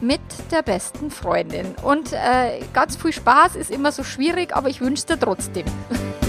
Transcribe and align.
mit 0.00 0.20
der 0.50 0.62
besten 0.62 1.10
Freundin. 1.10 1.74
Und 1.82 2.12
äh, 2.12 2.60
ganz 2.72 2.96
viel 2.96 3.12
Spaß 3.12 3.56
ist 3.56 3.70
immer 3.70 3.92
so 3.92 4.04
schwierig, 4.04 4.54
aber 4.54 4.68
ich 4.68 4.80
wünsche 4.80 5.06
dir 5.06 5.18
trotzdem. 5.18 5.66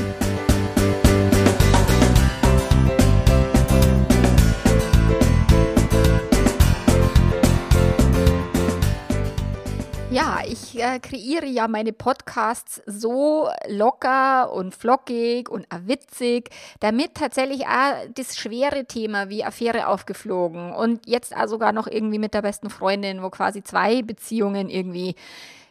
Ja, 10.18 10.40
ich 10.44 10.76
äh, 10.80 10.98
kreiere 10.98 11.46
ja 11.46 11.68
meine 11.68 11.94
Podcasts 11.94 12.82
so 12.88 13.50
locker 13.68 14.52
und 14.52 14.74
flockig 14.74 15.48
und 15.48 15.68
witzig, 15.86 16.50
damit 16.80 17.14
tatsächlich 17.14 17.68
auch 17.68 17.94
das 18.16 18.36
schwere 18.36 18.86
Thema 18.86 19.30
wie 19.30 19.44
Affäre 19.44 19.88
aufgeflogen 19.88 20.74
und 20.74 21.06
jetzt 21.06 21.38
auch 21.38 21.46
sogar 21.46 21.72
noch 21.72 21.86
irgendwie 21.86 22.18
mit 22.18 22.34
der 22.34 22.42
besten 22.42 22.72
Freundin, 22.72 23.22
wo 23.22 23.30
quasi 23.30 23.62
zwei 23.62 24.02
Beziehungen 24.02 24.72
irgendwie 24.72 25.14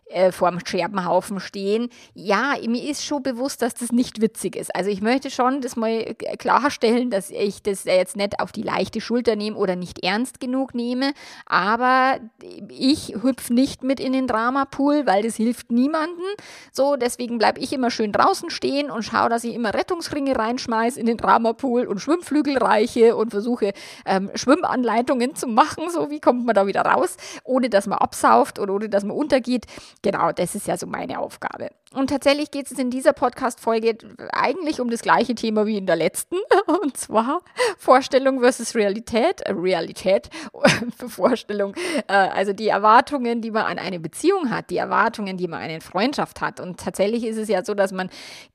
äh, 0.09 0.31
vorm 0.31 0.61
Scherbenhaufen 0.65 1.41
stehen. 1.41 1.89
Ja, 2.15 2.55
mir 2.67 2.89
ist 2.89 3.05
schon 3.05 3.23
bewusst, 3.23 3.63
dass 3.63 3.75
das 3.75 3.91
nicht 3.91 4.21
witzig 4.21 4.55
ist. 4.55 4.75
Also 4.75 4.89
ich 4.89 5.01
möchte 5.01 5.31
schon 5.31 5.61
das 5.61 5.75
mal 5.75 6.15
klarstellen, 6.39 7.11
dass 7.11 7.31
ich 7.31 7.63
das 7.63 7.85
jetzt 7.85 8.17
nicht 8.17 8.39
auf 8.41 8.53
die 8.53 8.63
leichte 8.63 9.01
Schulter 9.01 9.35
nehme 9.35 9.57
oder 9.57 9.75
nicht 9.75 10.05
ernst 10.05 10.39
genug 10.39 10.75
nehme. 10.75 11.13
Aber 11.45 12.21
ich 12.69 13.17
hüpfe 13.21 13.53
nicht 13.53 13.83
mit 13.83 13.99
in 13.99 14.13
den 14.13 14.27
Dramapool, 14.27 15.07
weil 15.07 15.23
das 15.23 15.37
hilft 15.37 15.73
niemandem. 15.73 16.25
So, 16.71 16.97
deswegen 16.97 17.39
bleibe 17.39 17.59
ich 17.59 17.73
immer 17.73 17.91
schön 17.91 18.13
draußen 18.13 18.51
stehen 18.51 18.91
und 18.91 19.03
schaue, 19.03 19.29
dass 19.29 19.45
ich 19.45 19.55
immer 19.55 19.75
Rettungsringe 19.75 20.37
reinschmeiße 20.37 21.01
in 21.01 21.07
den 21.07 21.17
Dramapool 21.17 21.87
und 21.87 21.99
Schwimmflügel 21.99 22.59
reiche 22.59 23.17
und 23.17 23.31
versuche 23.31 23.73
ähm, 24.05 24.31
Schwimmanleitungen 24.35 25.35
zu 25.35 25.49
machen. 25.49 25.91
So, 25.91 26.11
wie 26.11 26.21
kommt 26.21 26.47
man 26.47 26.55
da 26.55 26.67
wieder 26.67 26.83
raus, 26.83 27.17
ohne 27.43 27.69
dass 27.71 27.87
man 27.87 27.99
absauft 27.99 28.59
oder 28.61 28.73
ohne 28.73 28.89
dass 28.89 29.05
man 29.05 29.17
untergeht. 29.17 29.67
Genau, 30.03 30.33
das 30.33 30.55
ist 30.55 30.67
ja 30.67 30.77
so 30.77 30.87
meine 30.87 31.19
Aufgabe. 31.19 31.71
Und 31.97 32.11
tatsächlich 32.11 32.51
geht 32.51 32.71
es 32.71 32.79
in 32.79 32.91
dieser 32.91 33.15
Podcast-Folge 33.15 33.97
eigentlich 34.31 34.81
um 34.81 34.91
das 34.91 35.01
gleiche 35.01 35.35
Thema 35.35 35.65
wie 35.65 35.79
in 35.79 35.87
der 35.87 35.97
letzten. 35.97 36.37
Und 36.83 36.95
zwar 36.95 37.41
Vorstellung 37.79 38.41
versus 38.41 38.75
Realität. 38.75 39.41
Äh, 39.41 39.53
Realität 39.53 40.29
Vorstellung. 41.09 41.75
Äh, 42.07 42.13
also 42.13 42.53
die 42.53 42.69
Erwartungen, 42.69 43.41
die 43.41 43.51
man 43.51 43.65
an 43.65 43.79
eine 43.79 43.99
Beziehung 43.99 44.51
hat, 44.51 44.69
die 44.69 44.77
Erwartungen, 44.77 45.39
die 45.39 45.49
man 45.49 45.61
an 45.63 45.71
eine 45.71 45.81
Freundschaft 45.81 46.43
hat. 46.43 46.61
Und 46.61 46.79
tatsächlich 46.81 47.25
ist 47.25 47.39
es 47.39 47.49
ja 47.49 47.65
so, 47.65 47.73
dass 47.73 47.93
man 47.93 48.11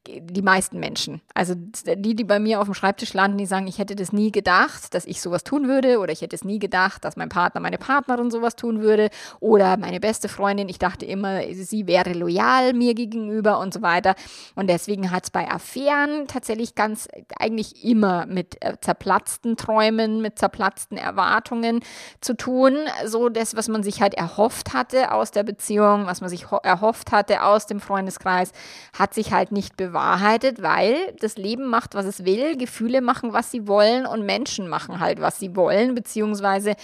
die 0.07 0.41
meisten 0.43 0.79
Menschen, 0.79 1.21
also 1.33 1.55
die, 1.55 2.15
die 2.15 2.23
bei 2.23 2.39
mir 2.39 2.59
auf 2.59 2.65
dem 2.65 2.75
Schreibtisch 2.75 3.13
landen, 3.13 3.39
die 3.39 3.47
sagen, 3.47 3.65
ich 3.65 3.79
hätte 3.79 3.95
das 3.95 4.13
nie 4.13 4.31
gedacht, 4.31 4.93
dass 4.93 5.05
ich 5.05 5.19
sowas 5.19 5.43
tun 5.43 5.67
würde. 5.67 5.97
Oder 5.97 6.11
ich 6.11 6.21
hätte 6.21 6.35
es 6.35 6.43
nie 6.43 6.59
gedacht, 6.59 7.03
dass 7.03 7.15
mein 7.17 7.29
Partner, 7.29 7.59
meine 7.59 7.79
Partnerin 7.79 8.29
sowas 8.29 8.55
tun 8.55 8.81
würde. 8.81 9.09
Oder 9.39 9.77
meine 9.77 9.99
beste 9.99 10.29
Freundin, 10.29 10.69
ich 10.69 10.77
dachte 10.77 11.07
immer, 11.07 11.41
sie 11.51 11.87
wäre 11.87 12.13
loyal 12.13 12.73
mir 12.73 12.93
gegenüber 12.93 13.30
und 13.39 13.73
so 13.73 13.81
weiter. 13.81 14.15
Und 14.55 14.67
deswegen 14.67 15.11
hat 15.11 15.25
es 15.25 15.29
bei 15.29 15.49
Affären 15.49 16.27
tatsächlich 16.27 16.75
ganz 16.75 17.07
eigentlich 17.39 17.83
immer 17.83 18.25
mit 18.25 18.63
äh, 18.63 18.77
zerplatzten 18.79 19.57
Träumen, 19.57 20.21
mit 20.21 20.37
zerplatzten 20.37 20.97
Erwartungen 20.97 21.81
zu 22.19 22.35
tun. 22.35 22.77
So 23.05 23.29
das, 23.29 23.55
was 23.55 23.67
man 23.67 23.83
sich 23.83 24.01
halt 24.01 24.13
erhofft 24.13 24.73
hatte 24.73 25.11
aus 25.11 25.31
der 25.31 25.43
Beziehung, 25.43 26.05
was 26.05 26.21
man 26.21 26.29
sich 26.29 26.45
erhofft 26.63 27.11
hatte 27.11 27.43
aus 27.43 27.65
dem 27.65 27.79
Freundeskreis, 27.79 28.51
hat 28.97 29.13
sich 29.13 29.33
halt 29.33 29.51
nicht 29.51 29.77
bewahrheitet, 29.77 30.61
weil 30.61 30.95
das 31.19 31.37
Leben 31.37 31.67
macht, 31.67 31.95
was 31.95 32.05
es 32.05 32.25
will, 32.25 32.57
Gefühle 32.57 33.01
machen, 33.01 33.33
was 33.33 33.51
sie 33.51 33.67
wollen 33.67 34.05
und 34.05 34.25
Menschen 34.25 34.67
machen 34.67 34.99
halt, 34.99 35.21
was 35.21 35.39
sie 35.39 35.55
wollen, 35.55 35.95
beziehungsweise 35.95 36.75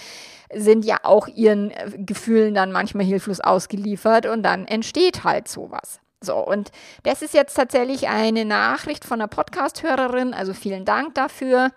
sind 0.54 0.84
ja 0.84 0.98
auch 1.02 1.28
ihren 1.28 1.70
äh, 1.70 1.90
Gefühlen 1.98 2.54
dann 2.54 2.72
manchmal 2.72 3.04
hilflos 3.04 3.40
ausgeliefert 3.40 4.26
und 4.26 4.42
dann 4.42 4.66
entsteht 4.66 5.24
halt 5.24 5.48
sowas. 5.48 6.00
So, 6.20 6.36
und 6.36 6.70
das 7.04 7.22
ist 7.22 7.34
jetzt 7.34 7.54
tatsächlich 7.54 8.08
eine 8.08 8.44
Nachricht 8.44 9.04
von 9.04 9.20
einer 9.20 9.28
Podcast-Hörerin, 9.28 10.34
also 10.34 10.52
vielen 10.52 10.84
Dank 10.84 11.14
dafür 11.14 11.70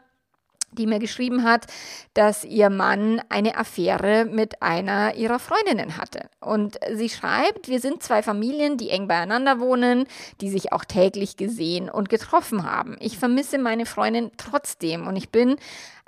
die 0.72 0.88
mir 0.88 1.00
geschrieben 1.00 1.44
hat, 1.44 1.68
dass 2.14 2.44
ihr 2.44 2.70
Mann 2.70 3.22
eine 3.30 3.58
Affäre 3.58 4.26
mit 4.26 4.62
einer 4.62 5.16
ihrer 5.16 5.40
Freundinnen 5.40 5.98
hatte. 5.98 6.30
Und 6.40 6.80
sie 6.94 7.10
schreibt, 7.10 7.68
wir 7.68 7.80
sind 7.80 8.04
zwei 8.04 8.24
Familien, 8.24 8.78
die 8.78 8.90
eng 8.90 9.08
beieinander 9.08 9.60
wohnen, 9.60 10.06
die 10.40 10.50
sich 10.50 10.72
auch 10.72 10.86
täglich 10.86 11.38
gesehen 11.38 11.90
und 11.90 12.10
getroffen 12.10 12.70
haben. 12.70 12.96
Ich 13.00 13.18
vermisse 13.18 13.58
meine 13.58 13.86
Freundin 13.86 14.32
trotzdem 14.38 15.08
und 15.08 15.16
ich 15.16 15.30
bin 15.30 15.58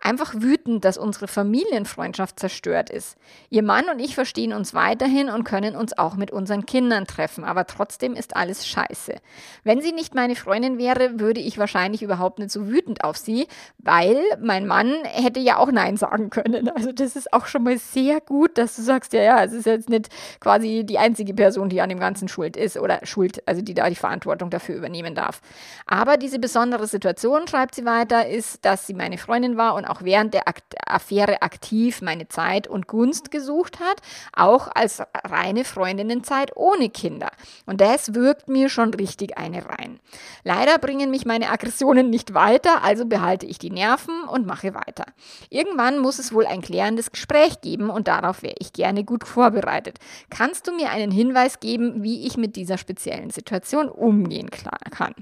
einfach 0.03 0.33
wütend, 0.37 0.83
dass 0.85 0.97
unsere 0.97 1.27
Familienfreundschaft 1.27 2.39
zerstört 2.39 2.89
ist. 2.89 3.17
Ihr 3.49 3.63
Mann 3.63 3.89
und 3.89 3.99
ich 3.99 4.15
verstehen 4.15 4.53
uns 4.53 4.73
weiterhin 4.73 5.29
und 5.29 5.45
können 5.45 5.75
uns 5.75 5.97
auch 5.97 6.15
mit 6.15 6.31
unseren 6.31 6.65
Kindern 6.65 7.05
treffen, 7.05 7.43
aber 7.43 7.65
trotzdem 7.65 8.13
ist 8.13 8.35
alles 8.35 8.67
scheiße. 8.67 9.15
Wenn 9.63 9.81
sie 9.81 9.93
nicht 9.93 10.13
meine 10.13 10.35
Freundin 10.35 10.77
wäre, 10.77 11.19
würde 11.19 11.39
ich 11.39 11.57
wahrscheinlich 11.57 12.03
überhaupt 12.03 12.39
nicht 12.39 12.51
so 12.51 12.67
wütend 12.67 13.03
auf 13.03 13.17
sie, 13.17 13.47
weil 13.77 14.17
mein 14.41 14.67
Mann 14.67 14.93
hätte 15.05 15.39
ja 15.39 15.57
auch 15.57 15.71
Nein 15.71 15.97
sagen 15.97 16.29
können. 16.29 16.69
Also 16.75 16.91
das 16.91 17.15
ist 17.15 17.31
auch 17.31 17.45
schon 17.45 17.63
mal 17.63 17.77
sehr 17.77 18.19
gut, 18.19 18.57
dass 18.57 18.75
du 18.75 18.81
sagst, 18.81 19.13
ja, 19.13 19.21
ja, 19.21 19.43
es 19.43 19.53
ist 19.53 19.65
jetzt 19.65 19.89
nicht 19.89 20.09
quasi 20.39 20.83
die 20.83 20.97
einzige 20.97 21.33
Person, 21.33 21.69
die 21.69 21.81
an 21.81 21.89
dem 21.89 21.99
Ganzen 21.99 22.27
schuld 22.27 22.57
ist 22.57 22.77
oder 22.77 22.99
schuld, 23.03 23.47
also 23.47 23.61
die 23.61 23.73
da 23.73 23.89
die 23.89 23.95
Verantwortung 23.95 24.49
dafür 24.49 24.75
übernehmen 24.75 25.15
darf. 25.15 25.41
Aber 25.85 26.17
diese 26.17 26.39
besondere 26.39 26.87
Situation, 26.87 27.47
schreibt 27.47 27.75
sie 27.75 27.85
weiter, 27.85 28.27
ist, 28.27 28.65
dass 28.65 28.87
sie 28.87 28.93
meine 28.93 29.17
Freundin 29.17 29.55
war 29.55 29.75
und 29.75 29.85
auch 29.85 29.92
während 30.01 30.33
der 30.33 30.43
Affäre 30.87 31.41
aktiv 31.41 32.01
meine 32.01 32.27
Zeit 32.27 32.67
und 32.67 32.87
Gunst 32.87 33.31
gesucht 33.31 33.79
hat, 33.79 34.01
auch 34.33 34.69
als 34.73 35.01
reine 35.23 35.63
Freundinnenzeit 35.65 36.55
ohne 36.55 36.89
Kinder. 36.89 37.29
Und 37.65 37.81
das 37.81 38.13
wirkt 38.13 38.47
mir 38.47 38.69
schon 38.69 38.93
richtig 38.93 39.37
eine 39.37 39.65
rein. 39.65 39.99
Leider 40.43 40.77
bringen 40.79 41.11
mich 41.11 41.25
meine 41.25 41.49
Aggressionen 41.49 42.09
nicht 42.09 42.33
weiter, 42.33 42.83
also 42.83 43.05
behalte 43.05 43.45
ich 43.45 43.59
die 43.59 43.71
Nerven 43.71 44.23
und 44.23 44.45
mache 44.45 44.73
weiter. 44.73 45.05
Irgendwann 45.49 45.99
muss 45.99 46.19
es 46.19 46.33
wohl 46.33 46.45
ein 46.45 46.61
klärendes 46.61 47.11
Gespräch 47.11 47.61
geben 47.61 47.89
und 47.89 48.07
darauf 48.07 48.41
wäre 48.41 48.55
ich 48.59 48.73
gerne 48.73 49.03
gut 49.03 49.27
vorbereitet. 49.27 49.99
Kannst 50.29 50.67
du 50.67 50.73
mir 50.73 50.89
einen 50.89 51.11
Hinweis 51.11 51.59
geben, 51.59 52.03
wie 52.03 52.25
ich 52.25 52.37
mit 52.37 52.55
dieser 52.55 52.77
speziellen 52.77 53.29
Situation 53.29 53.89
umgehen 53.89 54.49
kann? 54.49 55.13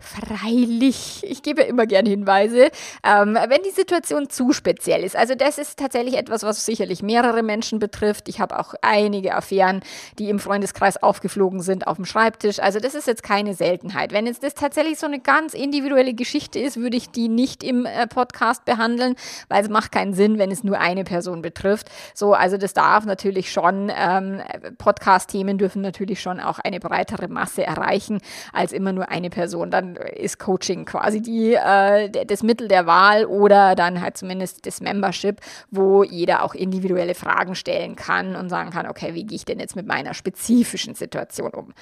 Freilich, 0.00 1.22
ich 1.24 1.42
gebe 1.42 1.62
immer 1.62 1.86
gern 1.86 2.06
Hinweise, 2.06 2.70
ähm, 3.04 3.34
wenn 3.34 3.62
die 3.62 3.70
Situation 3.70 4.30
zu 4.30 4.52
speziell 4.52 5.04
ist. 5.04 5.14
Also 5.14 5.34
das 5.34 5.58
ist 5.58 5.78
tatsächlich 5.78 6.16
etwas, 6.16 6.42
was 6.42 6.64
sicherlich 6.64 7.02
mehrere 7.02 7.42
Menschen 7.42 7.78
betrifft. 7.78 8.28
Ich 8.28 8.40
habe 8.40 8.58
auch 8.58 8.74
einige 8.80 9.34
Affären, 9.34 9.82
die 10.18 10.30
im 10.30 10.38
Freundeskreis 10.38 11.02
aufgeflogen 11.02 11.60
sind 11.60 11.86
auf 11.86 11.96
dem 11.96 12.06
Schreibtisch. 12.06 12.60
Also 12.60 12.80
das 12.80 12.94
ist 12.94 13.06
jetzt 13.06 13.22
keine 13.22 13.54
Seltenheit. 13.54 14.12
Wenn 14.12 14.26
jetzt 14.26 14.42
das 14.42 14.54
tatsächlich 14.54 14.98
so 14.98 15.06
eine 15.06 15.20
ganz 15.20 15.52
individuelle 15.52 16.14
Geschichte 16.14 16.58
ist, 16.58 16.78
würde 16.78 16.96
ich 16.96 17.10
die 17.10 17.28
nicht 17.28 17.62
im 17.62 17.84
äh, 17.84 18.06
Podcast 18.06 18.64
behandeln, 18.64 19.16
weil 19.48 19.62
es 19.62 19.68
macht 19.68 19.92
keinen 19.92 20.14
Sinn, 20.14 20.38
wenn 20.38 20.50
es 20.50 20.64
nur 20.64 20.80
eine 20.80 21.04
Person 21.04 21.42
betrifft. 21.42 21.90
So, 22.14 22.32
also 22.32 22.56
das 22.56 22.72
darf 22.72 23.04
natürlich 23.04 23.52
schon, 23.52 23.92
ähm, 23.94 24.40
Podcast-Themen 24.78 25.58
dürfen 25.58 25.82
natürlich 25.82 26.20
schon 26.22 26.40
auch 26.40 26.58
eine 26.58 26.80
breitere 26.80 27.28
Masse 27.28 27.64
erreichen 27.64 28.20
als 28.52 28.72
immer 28.72 28.92
nur 28.92 29.10
eine 29.10 29.28
Person. 29.28 29.70
Dann 29.70 29.89
ist 29.96 30.38
Coaching 30.38 30.84
quasi 30.84 31.20
die, 31.20 31.54
äh, 31.54 32.10
das 32.26 32.42
Mittel 32.42 32.68
der 32.68 32.86
Wahl 32.86 33.24
oder 33.24 33.74
dann 33.74 34.00
halt 34.00 34.16
zumindest 34.16 34.66
das 34.66 34.80
Membership, 34.80 35.40
wo 35.70 36.02
jeder 36.02 36.44
auch 36.44 36.54
individuelle 36.54 37.14
Fragen 37.14 37.54
stellen 37.54 37.96
kann 37.96 38.36
und 38.36 38.48
sagen 38.48 38.70
kann, 38.70 38.86
okay, 38.86 39.14
wie 39.14 39.24
gehe 39.24 39.36
ich 39.36 39.44
denn 39.44 39.60
jetzt 39.60 39.76
mit 39.76 39.86
meiner 39.86 40.14
spezifischen 40.14 40.94
Situation 40.94 41.50
um? 41.50 41.72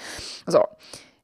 So. 0.46 0.62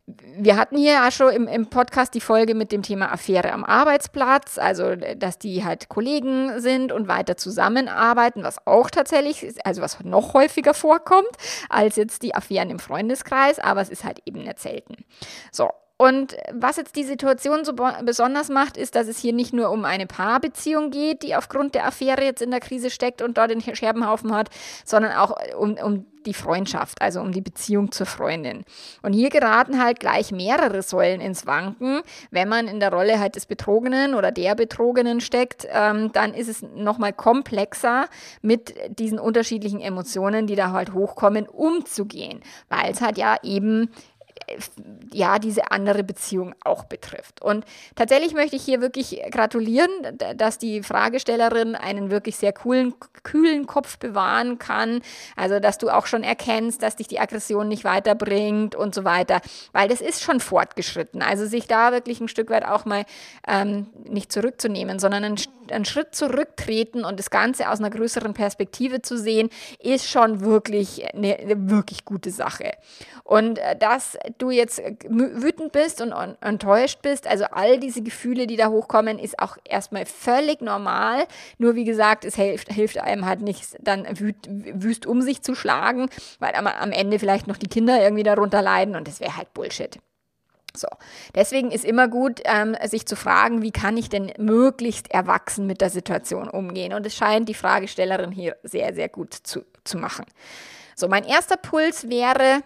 Wir 0.07 0.59
hatten 0.59 0.77
hier 0.77 0.93
ja 0.93 1.11
schon 1.11 1.33
im, 1.33 1.49
im, 1.49 1.71
Podcast 1.71 2.13
die 2.13 2.21
Folge 2.21 2.55
mit 2.55 2.73
dem 2.73 2.83
Thema 2.83 3.11
Affäre 3.11 3.53
am 3.53 3.65
Arbeitsplatz, 3.65 4.59
also 4.59 4.97
dass 4.97 5.39
die 5.39 5.65
halt 5.65 5.89
Kollegen 5.89 6.61
sind 6.61 6.93
und 6.93 7.09
weiter 7.09 7.39
zusammenarbeiten, 7.39 8.43
was 8.43 8.67
auch 8.67 8.91
tatsächlich, 8.91 9.57
also 9.65 9.81
was 9.81 10.05
noch 10.05 10.35
häufiger 10.35 10.75
vorkommt 10.75 11.31
als 11.71 11.97
jetzt 11.97 12.23
die 12.23 12.35
Affären 12.35 12.69
im 12.69 12.81
Freundeskreis, 12.81 13.59
aber 13.59 13.81
es 13.81 13.89
ist 13.89 14.05
halt 14.05 14.21
eben 14.27 14.43
nicht 14.43 14.59
selten. 14.59 15.07
So, 15.51 15.71
Und 16.05 16.37
was 16.53 16.77
jetzt 16.77 16.97
die 16.97 17.05
Situation 17.05 17.65
so 17.65 17.73
besonders 18.03 18.51
macht, 18.51 18.77
ist, 18.77 18.95
dass 18.95 19.09
es 19.09 19.19
hier 19.19 19.33
nicht 19.33 19.55
nur 19.55 19.71
um 19.71 19.87
eine 19.87 20.07
Paarbeziehung 20.07 20.91
geht, 20.91 21.23
die 21.23 21.35
aufgrund 21.35 21.75
der 21.75 21.87
Affäre 21.87 22.23
jetzt 22.23 22.43
in 22.43 22.51
der 22.51 22.61
Krise 22.61 22.91
steckt 22.91 23.23
und 23.23 23.39
dort 23.39 23.51
den 23.51 23.63
Scherbenhaufen 23.63 24.35
hat, 24.35 24.51
sondern 24.85 25.13
auch 25.13 25.35
um, 25.59 25.79
um 25.79 26.05
die 26.27 26.35
Freundschaft, 26.35 27.01
also 27.01 27.21
um 27.21 27.33
die 27.33 27.41
Beziehung 27.41 27.93
zur 27.93 28.07
Freundin. 28.07 28.65
Und 29.03 29.13
hier 29.13 29.31
geraten 29.31 29.83
halt 29.83 30.01
gleich 30.01 30.31
mehrere 30.31 30.83
Säulen 30.83 31.21
ins 31.21 31.47
Wanken. 31.47 32.01
Wenn 32.31 32.49
man 32.49 32.69
in 32.69 32.81
der 32.81 32.93
Rolle 32.93 33.19
halt 33.19 33.37
des 33.37 33.47
Betrogenen 33.47 34.15
oder 34.15 34.31
der 34.31 34.55
Betrogenen 34.55 35.21
steckt, 35.21 35.67
ähm, 35.71 36.13
dann 36.13 36.35
ist 36.35 36.49
es 36.49 36.63
nochmal 36.63 37.13
komplexer, 37.13 38.09
mit 38.43 38.75
diesen 38.99 39.19
unterschiedlichen 39.19 39.81
Emotionen, 39.81 40.47
die 40.47 40.57
da 40.57 40.73
halt 40.73 40.93
hochkommen, 40.93 41.47
umzugehen, 41.49 42.41
weil 42.69 42.93
es 42.93 43.01
halt 43.01 43.19
ja 43.19 43.37
eben 43.43 43.91
ja, 45.13 45.39
diese 45.39 45.71
andere 45.71 46.03
Beziehung 46.03 46.55
auch 46.65 46.85
betrifft. 46.85 47.41
Und 47.41 47.65
tatsächlich 47.95 48.35
möchte 48.35 48.57
ich 48.57 48.65
hier 48.65 48.81
wirklich 48.81 49.21
gratulieren, 49.31 49.91
dass 50.37 50.59
die 50.59 50.83
Fragestellerin 50.83 51.75
einen 51.75 52.11
wirklich 52.11 52.37
sehr 52.37 52.53
coolen, 52.53 52.95
kühlen 53.23 53.67
Kopf 53.67 53.99
bewahren 53.99 54.59
kann. 54.59 55.01
Also, 55.37 55.61
dass 55.61 55.79
du 55.79 55.89
auch 55.89 56.07
schon 56.07 56.23
erkennst, 56.23 56.83
dass 56.83 56.97
dich 56.97 57.09
die 57.09 57.21
Aggression 57.21 57.69
nicht 57.69 57.85
weiterbringt 57.85 58.75
und 58.75 58.95
so 58.95 59.05
weiter. 59.05 59.41
Weil 59.73 59.89
das 59.89 60.01
ist 60.01 60.23
schon 60.23 60.41
fortgeschritten. 60.41 61.23
Also, 61.23 61.47
sich 61.47 61.67
da 61.67 61.93
wirklich 61.93 62.21
ein 62.21 62.29
Stück 62.29 62.51
weit 62.51 62.65
auch 62.65 62.85
mal 62.85 63.05
ähm, 63.47 63.87
nicht 64.05 64.33
zurückzunehmen, 64.33 64.99
sondern 64.99 65.25
einen, 65.25 65.41
einen 65.71 65.85
Schritt 65.85 66.15
zurücktreten 66.15 67.05
und 67.05 67.19
das 67.19 67.31
Ganze 67.31 67.71
aus 67.71 67.79
einer 67.79 67.91
größeren 67.91 68.35
Perspektive 68.35 69.01
zu 69.01 69.17
sehen, 69.17 69.49
ist 69.79 70.09
schon 70.09 70.41
wirklich 70.41 71.15
eine, 71.15 71.37
eine 71.37 71.71
wirklich 71.71 72.05
gute 72.05 72.31
Sache. 72.31 72.73
Und 73.23 73.59
äh, 73.59 73.77
dass 73.77 74.19
du 74.39 74.51
jetzt 74.51 74.79
äh, 74.79 74.95
wütend 75.09 75.73
bist 75.73 76.01
und 76.01 76.13
enttäuscht 76.41 77.01
bist, 77.03 77.27
also 77.27 77.45
all 77.51 77.79
diese 77.79 78.03
Gefühle, 78.03 78.47
die 78.47 78.57
da 78.57 78.69
hochkommen, 78.69 79.19
ist 79.19 79.39
auch 79.39 79.57
erstmal 79.65 80.07
völlig 80.07 80.61
normal. 80.61 81.27
Nur 81.59 81.75
wie 81.75 81.85
gesagt, 81.85 82.25
es 82.25 82.37
hilft, 82.37 82.73
hilft 82.73 82.99
einem 82.99 83.27
halt 83.27 83.41
nicht, 83.41 83.77
dann 83.81 84.07
wüt, 84.19 84.37
wüst 84.49 85.07
um 85.07 85.23
sich 85.23 85.43
zu 85.43 85.55
schlagen, 85.55 86.09
weil 86.39 86.55
am, 86.55 86.67
am 86.67 86.93
Ende 86.93 87.19
vielleicht 87.19 87.47
noch 87.47 87.57
die 87.57 87.69
Kinder 87.69 88.03
irgendwie 88.03 88.23
darunter 88.23 88.63
leiden 88.63 88.97
und 88.97 89.09
das 89.09 89.21
wäre 89.21 89.37
halt 89.37 89.53
Bullshit. 89.55 89.99
So, 90.77 90.89
deswegen 91.37 91.71
ist 91.71 91.85
immer 91.85 92.09
gut, 92.09 92.41
ähm, 92.45 92.77
sich 92.85 93.07
zu 93.07 93.15
fragen, 93.15 93.63
wie 93.63 93.71
kann 93.71 93.97
ich 93.97 94.09
denn 94.09 94.33
möglichst 94.39 95.09
erwachsen 95.13 95.69
mit 95.69 95.81
der 95.81 95.91
Situation 95.91 96.49
umgehen? 96.49 96.93
Und 96.93 97.07
es 97.07 97.15
scheint 97.15 97.49
die 97.49 97.55
Fragestellerin 97.55 98.33
hier 98.33 98.57
sehr, 98.65 98.93
sehr 98.93 99.09
gut 99.09 99.35
zu, 99.35 99.65
zu 99.85 99.99
machen. 99.99 100.25
So, 100.97 101.07
mein 101.07 101.25
erster 101.25 101.57
Puls 101.57 102.09
wäre, 102.09 102.63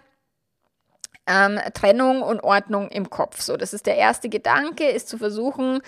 ähm, 1.29 1.61
Trennung 1.75 2.23
und 2.23 2.41
Ordnung 2.41 2.89
im 2.89 3.11
Kopf. 3.11 3.41
So, 3.41 3.57
das 3.57 3.73
ist 3.75 3.87
der 3.87 3.97
erste 3.97 4.29
Gedanke, 4.29 4.89
ist 4.89 5.09
zu 5.09 5.19
versuchen, 5.19 5.81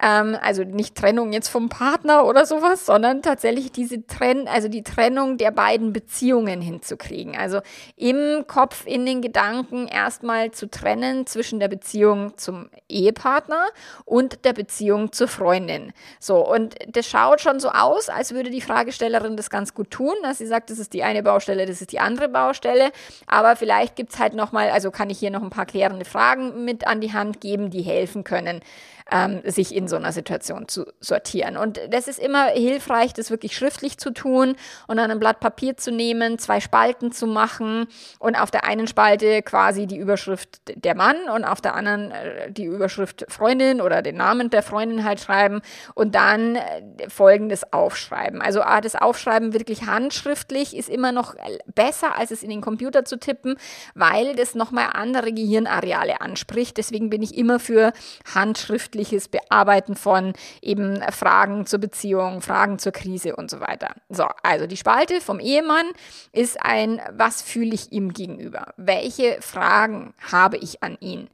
ähm, 0.00 0.36
also 0.40 0.62
nicht 0.62 0.94
Trennung 0.94 1.32
jetzt 1.32 1.48
vom 1.48 1.68
Partner 1.68 2.26
oder 2.26 2.44
sowas, 2.44 2.84
sondern 2.84 3.22
tatsächlich 3.22 3.72
diese 3.72 4.06
Trenn, 4.06 4.46
also 4.48 4.68
die 4.68 4.82
Trennung 4.82 5.38
der 5.38 5.50
beiden 5.50 5.92
Beziehungen 5.92 6.60
hinzukriegen. 6.60 7.36
Also 7.36 7.60
im 7.96 8.44
Kopf, 8.46 8.86
in 8.86 9.06
den 9.06 9.22
Gedanken 9.22 9.88
erstmal 9.88 10.50
zu 10.50 10.68
trennen 10.68 11.26
zwischen 11.26 11.60
der 11.60 11.68
Beziehung 11.68 12.36
zum 12.36 12.68
Ehepartner 12.88 13.64
und 14.04 14.44
der 14.44 14.52
Beziehung 14.52 15.12
zur 15.12 15.28
Freundin. 15.28 15.92
So, 16.20 16.46
und 16.46 16.74
das 16.88 17.06
schaut 17.06 17.40
schon 17.40 17.60
so 17.60 17.70
aus, 17.70 18.08
als 18.08 18.34
würde 18.34 18.50
die 18.50 18.60
Fragestellerin 18.60 19.36
das 19.36 19.50
ganz 19.50 19.72
gut 19.72 19.90
tun, 19.90 20.14
dass 20.22 20.38
sie 20.38 20.46
sagt, 20.46 20.70
das 20.70 20.78
ist 20.78 20.92
die 20.92 21.04
eine 21.04 21.22
Baustelle, 21.22 21.64
das 21.64 21.80
ist 21.80 21.92
die 21.92 22.00
andere 22.00 22.28
Baustelle. 22.28 22.90
Aber 23.26 23.56
vielleicht 23.56 23.96
gibt's 23.96 24.18
halt 24.18 24.34
nochmal, 24.34 24.70
also 24.70 24.90
kann 24.90 25.08
ich 25.08 25.18
hier 25.18 25.30
noch 25.30 25.42
ein 25.42 25.50
paar 25.50 25.66
klärende 25.66 26.04
Fragen 26.04 26.64
mit 26.64 26.86
an 26.86 27.00
die 27.00 27.12
Hand 27.12 27.40
geben, 27.40 27.70
die 27.70 27.82
helfen 27.82 28.24
können 28.24 28.60
ähm, 29.10 29.40
sich 29.44 29.74
in 29.74 29.88
so 29.88 29.96
einer 29.96 30.12
Situation 30.12 30.68
zu 30.68 30.86
sortieren. 31.00 31.56
Und 31.56 31.80
das 31.90 32.08
ist 32.08 32.18
immer 32.18 32.46
hilfreich, 32.46 33.12
das 33.12 33.30
wirklich 33.30 33.56
schriftlich 33.56 33.98
zu 33.98 34.10
tun 34.10 34.56
und 34.88 34.96
dann 34.96 35.10
ein 35.10 35.18
Blatt 35.18 35.40
Papier 35.40 35.76
zu 35.76 35.92
nehmen, 35.92 36.38
zwei 36.38 36.60
Spalten 36.60 37.12
zu 37.12 37.26
machen 37.26 37.86
und 38.18 38.34
auf 38.34 38.50
der 38.50 38.64
einen 38.64 38.86
Spalte 38.86 39.42
quasi 39.42 39.86
die 39.86 39.96
Überschrift 39.96 40.60
der 40.74 40.96
Mann 40.96 41.16
und 41.32 41.44
auf 41.44 41.60
der 41.60 41.74
anderen 41.74 42.10
äh, 42.10 42.50
die 42.50 42.64
Überschrift 42.64 43.24
Freundin 43.28 43.80
oder 43.80 44.02
den 44.02 44.16
Namen 44.16 44.50
der 44.50 44.62
Freundin 44.62 45.04
halt 45.04 45.20
schreiben 45.20 45.60
und 45.94 46.14
dann 46.14 46.56
äh, 46.56 47.08
folgendes 47.08 47.72
aufschreiben. 47.72 48.42
Also 48.42 48.62
ah, 48.62 48.80
das 48.80 48.96
Aufschreiben 48.96 49.52
wirklich 49.52 49.86
handschriftlich 49.86 50.76
ist 50.76 50.88
immer 50.88 51.12
noch 51.12 51.34
besser, 51.74 52.16
als 52.16 52.30
es 52.32 52.42
in 52.42 52.50
den 52.50 52.60
Computer 52.60 53.04
zu 53.04 53.18
tippen, 53.18 53.56
weil 53.94 54.34
das 54.34 54.54
nochmal 54.54 54.88
andere 54.94 55.32
Gehirnareale 55.32 56.20
anspricht. 56.20 56.76
Deswegen 56.76 57.10
bin 57.10 57.22
ich 57.22 57.36
immer 57.36 57.60
für 57.60 57.92
handschriftlich 58.34 58.95
schriftliches 58.96 59.28
Bearbeiten 59.28 59.94
von 59.94 60.32
eben 60.62 61.02
Fragen 61.12 61.66
zur 61.66 61.78
Beziehung, 61.80 62.40
Fragen 62.40 62.78
zur 62.78 62.92
Krise 62.92 63.36
und 63.36 63.50
so 63.50 63.60
weiter. 63.60 63.94
So, 64.08 64.26
also 64.42 64.66
die 64.66 64.76
Spalte 64.76 65.20
vom 65.20 65.38
Ehemann 65.38 65.86
ist 66.32 66.58
ein, 66.62 67.00
was 67.12 67.42
fühle 67.42 67.74
ich 67.74 67.92
ihm 67.92 68.12
gegenüber? 68.12 68.72
Welche 68.76 69.38
Fragen 69.40 70.14
habe 70.32 70.56
ich 70.56 70.82
an 70.82 70.96
ihn? 71.00 71.28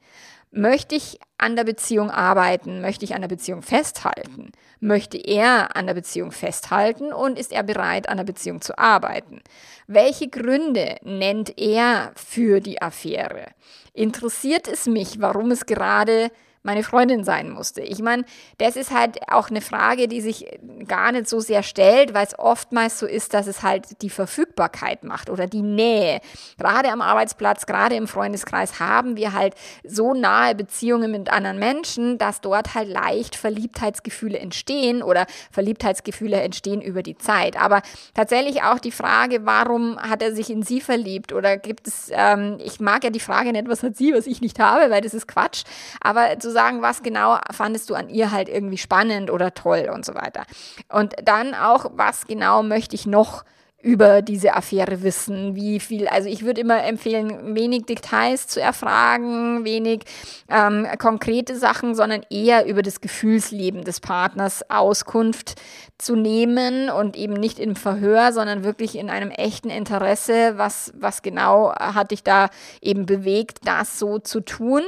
Möchte 0.51 0.95
ich 0.95 1.19
an 1.39 1.55
der 1.55 1.63
Beziehung 1.63 2.11
arbeiten? 2.11 2.79
Möchte 2.81 3.05
ich 3.05 3.15
an 3.15 3.21
der 3.21 3.27
Beziehung 3.27 3.63
festhalten? 3.63 4.51
Möchte 4.79 5.17
er 5.17 5.75
an 5.75 5.87
der 5.87 5.95
Beziehung 5.95 6.31
festhalten 6.31 7.11
und 7.11 7.39
ist 7.39 7.51
er 7.51 7.63
bereit, 7.63 8.07
an 8.07 8.17
der 8.17 8.23
Beziehung 8.23 8.61
zu 8.61 8.77
arbeiten? 8.77 9.41
Welche 9.87 10.27
Gründe 10.27 10.97
nennt 11.01 11.57
er 11.57 12.11
für 12.15 12.59
die 12.59 12.81
Affäre? 12.81 13.47
Interessiert 13.93 14.67
es 14.67 14.85
mich, 14.85 15.21
warum 15.21 15.49
es 15.49 15.65
gerade 15.65 16.29
meine 16.63 16.83
Freundin 16.83 17.23
sein 17.25 17.49
musste. 17.49 17.81
Ich 17.81 17.99
meine, 17.99 18.23
das 18.57 18.77
ist 18.77 18.91
halt 18.91 19.19
auch 19.29 19.49
eine 19.49 19.61
Frage, 19.61 20.07
die 20.07 20.21
sich 20.21 20.45
gar 20.87 21.11
nicht 21.11 21.27
so 21.27 21.41
sehr 21.41 21.61
stellt, 21.61 22.13
weil 22.13 22.25
es 22.25 22.39
oftmals 22.39 22.99
so 22.99 23.05
ist, 23.05 23.33
dass 23.33 23.47
es 23.47 23.63
halt 23.63 24.01
die 24.01 24.09
Verfügbarkeit 24.09 25.03
macht 25.03 25.29
oder 25.29 25.45
die 25.45 25.61
Nähe. 25.61 26.21
Gerade 26.57 26.89
am 26.89 27.01
Arbeitsplatz, 27.01 27.65
gerade 27.65 27.95
im 27.95 28.07
Freundeskreis 28.07 28.79
haben 28.79 29.17
wir 29.17 29.33
halt 29.33 29.55
so 29.83 30.13
nahe 30.13 30.55
Beziehungen 30.55 31.11
mit 31.11 31.29
anderen 31.29 31.59
Menschen, 31.59 32.17
dass 32.17 32.39
dort 32.39 32.75
halt 32.75 32.87
leicht 32.87 33.35
Verliebtheitsgefühle 33.35 34.39
entstehen 34.39 35.03
oder 35.03 35.25
Verliebtheitsgefühle 35.51 36.39
entstehen 36.39 36.81
über 36.81 37.03
die 37.03 37.17
Zeit. 37.17 37.59
Aber 37.59 37.81
tatsächlich 38.13 38.63
auch 38.63 38.79
die 38.79 38.91
Frage, 38.91 39.45
warum 39.45 39.99
hat 39.99 40.21
er 40.21 40.33
sich 40.33 40.49
in 40.49 40.63
sie 40.63 40.79
verliebt 40.79 41.33
oder 41.33 41.57
gibt 41.57 41.87
es, 41.87 42.09
ähm, 42.11 42.57
ich 42.63 42.79
mag 42.79 43.03
ja 43.03 43.09
die 43.09 43.19
Frage 43.19 43.51
nicht, 43.51 43.67
was 43.67 43.83
hat 43.83 43.97
sie, 43.97 44.13
was 44.13 44.27
ich 44.27 44.39
nicht 44.39 44.59
habe, 44.59 44.89
weil 44.89 45.01
das 45.01 45.13
ist 45.13 45.27
Quatsch, 45.27 45.63
aber 45.99 46.39
zu 46.39 46.52
sagen, 46.53 46.81
was 46.81 47.03
genau 47.03 47.37
fandest 47.51 47.89
du 47.89 47.95
an 47.95 48.09
ihr 48.09 48.31
halt 48.31 48.47
irgendwie 48.47 48.77
spannend 48.77 49.29
oder 49.29 49.53
toll 49.53 49.91
und 49.93 50.05
so 50.05 50.15
weiter. 50.15 50.43
Und 50.89 51.15
dann 51.23 51.53
auch, 51.53 51.91
was 51.95 52.25
genau 52.25 52.63
möchte 52.63 52.95
ich 52.95 53.05
noch 53.05 53.43
über 53.83 54.21
diese 54.21 54.53
Affäre 54.55 55.03
wissen, 55.03 55.55
wie 55.55 55.81
viel, 55.81 56.07
also 56.07 56.29
ich 56.29 56.45
würde 56.45 56.61
immer 56.61 56.83
empfehlen, 56.85 57.53
wenig 57.53 57.85
Details 57.85 58.47
zu 58.47 58.61
erfragen, 58.61 59.65
wenig 59.65 60.03
ähm, 60.49 60.87
konkrete 60.99 61.57
Sachen, 61.57 61.93
sondern 61.93 62.21
eher 62.29 62.65
über 62.65 62.81
das 62.81 63.01
Gefühlsleben 63.01 63.83
des 63.83 63.99
Partners 63.99 64.69
Auskunft 64.69 65.55
zu 66.03 66.15
nehmen 66.15 66.89
und 66.89 67.15
eben 67.15 67.33
nicht 67.33 67.59
im 67.59 67.75
Verhör, 67.75 68.33
sondern 68.33 68.63
wirklich 68.63 68.97
in 68.97 69.09
einem 69.09 69.31
echten 69.31 69.69
Interesse, 69.69 70.53
was, 70.57 70.93
was 70.95 71.21
genau 71.21 71.73
hat 71.73 72.11
dich 72.11 72.23
da 72.23 72.49
eben 72.81 73.05
bewegt, 73.05 73.59
das 73.65 73.99
so 73.99 74.19
zu 74.19 74.41
tun. 74.41 74.81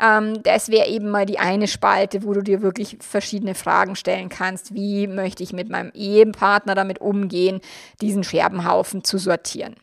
Ähm, 0.00 0.42
das 0.42 0.68
wäre 0.68 0.88
eben 0.88 1.10
mal 1.10 1.26
die 1.26 1.38
eine 1.38 1.68
Spalte, 1.68 2.22
wo 2.22 2.32
du 2.32 2.42
dir 2.42 2.62
wirklich 2.62 2.98
verschiedene 3.00 3.54
Fragen 3.54 3.96
stellen 3.96 4.28
kannst. 4.28 4.74
Wie 4.74 5.06
möchte 5.06 5.42
ich 5.42 5.52
mit 5.52 5.68
meinem 5.68 5.90
Ehepartner 5.94 6.74
damit 6.74 7.00
umgehen, 7.00 7.60
diesen 8.00 8.24
Scherbenhaufen 8.24 9.04
zu 9.04 9.18
sortieren. 9.18 9.74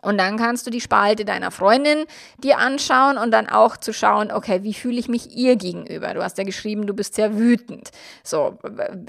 Und 0.00 0.18
dann 0.18 0.36
kannst 0.36 0.66
du 0.66 0.70
die 0.70 0.80
Spalte 0.80 1.24
deiner 1.24 1.50
Freundin 1.50 2.04
dir 2.38 2.58
anschauen 2.58 3.18
und 3.18 3.32
dann 3.32 3.48
auch 3.48 3.76
zu 3.76 3.92
schauen, 3.92 4.30
okay, 4.30 4.62
wie 4.62 4.74
fühle 4.74 4.98
ich 4.98 5.08
mich 5.08 5.36
ihr 5.36 5.56
gegenüber? 5.56 6.14
Du 6.14 6.22
hast 6.22 6.38
ja 6.38 6.44
geschrieben, 6.44 6.86
du 6.86 6.94
bist 6.94 7.14
sehr 7.14 7.36
wütend. 7.36 7.90
So, 8.22 8.58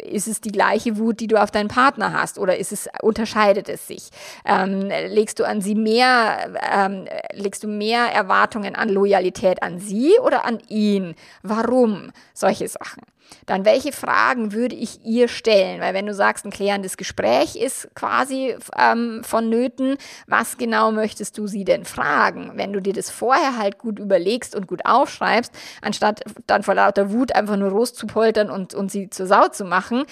ist 0.03 0.27
es 0.27 0.41
die 0.41 0.51
gleiche 0.51 0.98
Wut, 0.98 1.19
die 1.19 1.27
du 1.27 1.41
auf 1.41 1.51
deinen 1.51 1.67
Partner 1.67 2.13
hast 2.13 2.39
oder 2.39 2.58
ist 2.58 2.72
es, 2.72 2.89
unterscheidet 3.01 3.69
es 3.69 3.88
sich? 3.88 4.10
Ähm, 4.46 4.89
legst 4.89 5.39
du 5.39 5.43
an 5.43 5.62
sie 5.62 5.75
mehr, 5.75 6.50
ähm, 6.72 7.08
legst 7.34 7.63
du 7.63 7.67
mehr 7.67 8.05
Erwartungen 8.12 8.75
an 8.75 8.89
Loyalität 8.89 9.62
an 9.62 9.79
sie 9.79 10.13
oder 10.24 10.46
an 10.46 10.60
ihn? 10.69 11.13
Warum? 11.43 12.12
Solche 12.34 12.67
Sachen 12.67 13.03
dann 13.46 13.65
welche 13.65 13.91
Fragen 13.91 14.53
würde 14.53 14.75
ich 14.75 15.05
ihr 15.05 15.27
stellen? 15.27 15.81
Weil 15.81 15.93
wenn 15.93 16.05
du 16.05 16.13
sagst, 16.13 16.46
ein 16.46 16.51
klärendes 16.51 16.98
Gespräch 16.98 17.55
ist 17.55 17.89
quasi 17.96 18.55
ähm, 18.77 19.22
vonnöten, 19.24 19.98
was 20.27 20.58
genau 20.58 20.78
möchtest 20.91 21.38
du 21.38 21.48
sie 21.48 21.63
denn 21.63 21.86
fragen? 21.86 22.51
Wenn 22.55 22.74
du 22.74 22.81
dir 22.81 22.93
das 22.93 23.09
vorher 23.09 23.57
halt 23.57 23.77
gut 23.77 24.00
überlegst 24.00 24.55
und 24.55 24.67
gut 24.67 24.86
aufschreibst, 24.86 25.53
anstatt 25.81 26.21
dann 26.48 26.63
vor 26.63 26.75
lauter 26.75 27.12
Wut 27.12 27.36
einfach 27.36 27.57
nur 27.57 27.69
loszupoltern 27.69 28.50
und, 28.50 28.74
und 28.74 28.91
sie 28.91 29.09
zur 29.09 29.27
Sau 29.27 29.48
zu 29.50 29.65
machen, 29.65 30.05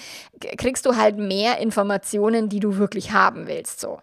kriegst 0.58 0.86
du 0.86 0.96
halt 0.96 1.16
mehr 1.16 1.58
Informationen, 1.58 2.48
die 2.48 2.60
du 2.60 2.76
wirklich 2.76 3.12
haben 3.12 3.46
willst. 3.46 3.80
So. 3.80 4.00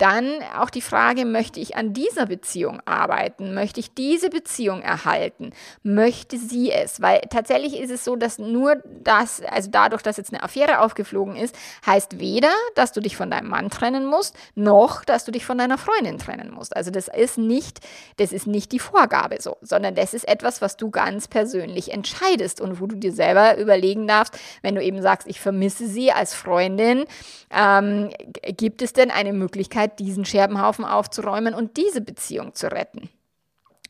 Dann 0.00 0.38
auch 0.58 0.70
die 0.70 0.80
Frage, 0.80 1.26
möchte 1.26 1.60
ich 1.60 1.76
an 1.76 1.92
dieser 1.92 2.24
Beziehung 2.24 2.80
arbeiten? 2.86 3.52
Möchte 3.52 3.80
ich 3.80 3.92
diese 3.92 4.30
Beziehung 4.30 4.80
erhalten? 4.80 5.52
Möchte 5.82 6.38
sie 6.38 6.72
es? 6.72 7.02
Weil 7.02 7.20
tatsächlich 7.28 7.78
ist 7.78 7.90
es 7.90 8.02
so, 8.02 8.16
dass 8.16 8.38
nur 8.38 8.76
das, 9.04 9.42
also 9.42 9.68
dadurch, 9.70 10.00
dass 10.00 10.16
jetzt 10.16 10.32
eine 10.32 10.42
Affäre 10.42 10.80
aufgeflogen 10.80 11.36
ist, 11.36 11.54
heißt 11.84 12.18
weder, 12.18 12.48
dass 12.76 12.92
du 12.92 13.02
dich 13.02 13.14
von 13.14 13.30
deinem 13.30 13.50
Mann 13.50 13.68
trennen 13.68 14.06
musst, 14.06 14.34
noch, 14.54 15.04
dass 15.04 15.26
du 15.26 15.32
dich 15.32 15.44
von 15.44 15.58
deiner 15.58 15.76
Freundin 15.76 16.16
trennen 16.16 16.50
musst. 16.50 16.74
Also 16.74 16.90
das 16.90 17.08
ist 17.08 17.36
nicht, 17.36 17.80
das 18.16 18.32
ist 18.32 18.46
nicht 18.46 18.72
die 18.72 18.78
Vorgabe 18.78 19.36
so, 19.38 19.58
sondern 19.60 19.94
das 19.94 20.14
ist 20.14 20.26
etwas, 20.26 20.62
was 20.62 20.78
du 20.78 20.90
ganz 20.90 21.28
persönlich 21.28 21.92
entscheidest 21.92 22.62
und 22.62 22.80
wo 22.80 22.86
du 22.86 22.96
dir 22.96 23.12
selber 23.12 23.58
überlegen 23.58 24.06
darfst, 24.06 24.38
wenn 24.62 24.76
du 24.76 24.82
eben 24.82 25.02
sagst, 25.02 25.28
ich 25.28 25.40
vermisse 25.40 25.86
sie 25.86 26.10
als 26.10 26.32
Freundin, 26.32 27.04
ähm, 27.50 28.08
gibt 28.56 28.80
es 28.80 28.94
denn 28.94 29.10
eine 29.10 29.34
Möglichkeit, 29.34 29.89
diesen 29.98 30.24
Scherbenhaufen 30.24 30.84
aufzuräumen 30.84 31.54
und 31.54 31.76
diese 31.76 32.00
Beziehung 32.00 32.54
zu 32.54 32.70
retten? 32.70 33.10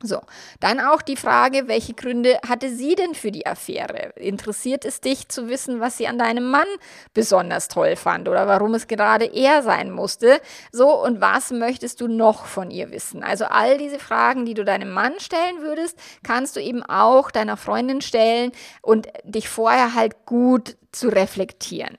So, 0.03 0.19
dann 0.61 0.81
auch 0.81 1.03
die 1.03 1.17
Frage, 1.17 1.69
welche 1.69 1.93
Gründe 1.93 2.39
hatte 2.49 2.71
sie 2.71 2.95
denn 2.95 3.15
für 3.15 3.31
die 3.31 3.47
Affäre? 3.47 4.15
Interessiert 4.17 4.87
es 4.87 5.03
dich 5.03 5.29
zu 5.29 5.51
wissen, 5.51 5.81
was 5.81 5.99
sie 5.99 6.09
an 6.09 6.19
deinem 6.19 6.49
Mann 6.51 6.67
besonders 7.13 7.69
toll 7.69 7.97
fand 7.97 8.27
oder 8.27 8.49
warum 8.49 8.73
es 8.73 8.87
gerade 8.87 9.27
er 9.27 9.63
sein 9.63 9.91
musste? 9.91 10.41
So, 10.73 10.89
und 11.05 11.21
was 11.21 11.51
möchtest 11.51 12.01
du 12.01 12.09
noch 12.09 12.47
von 12.47 12.71
ihr 12.71 12.91
wissen? 12.91 13.23
Also 13.23 13.45
all 13.45 13.77
diese 13.77 13.99
Fragen, 13.99 14.47
die 14.47 14.55
du 14.55 14.65
deinem 14.65 14.91
Mann 14.91 15.21
stellen 15.21 15.61
würdest, 15.61 15.99
kannst 16.23 16.57
du 16.57 16.63
eben 16.63 16.83
auch 16.83 17.31
deiner 17.31 17.59
Freundin 17.59 18.01
stellen 18.01 18.53
und 18.81 19.07
dich 19.25 19.51
vorher 19.51 19.95
halt 19.95 20.25
gut 20.25 20.79
zu 20.93 21.09
reflektieren. 21.09 21.99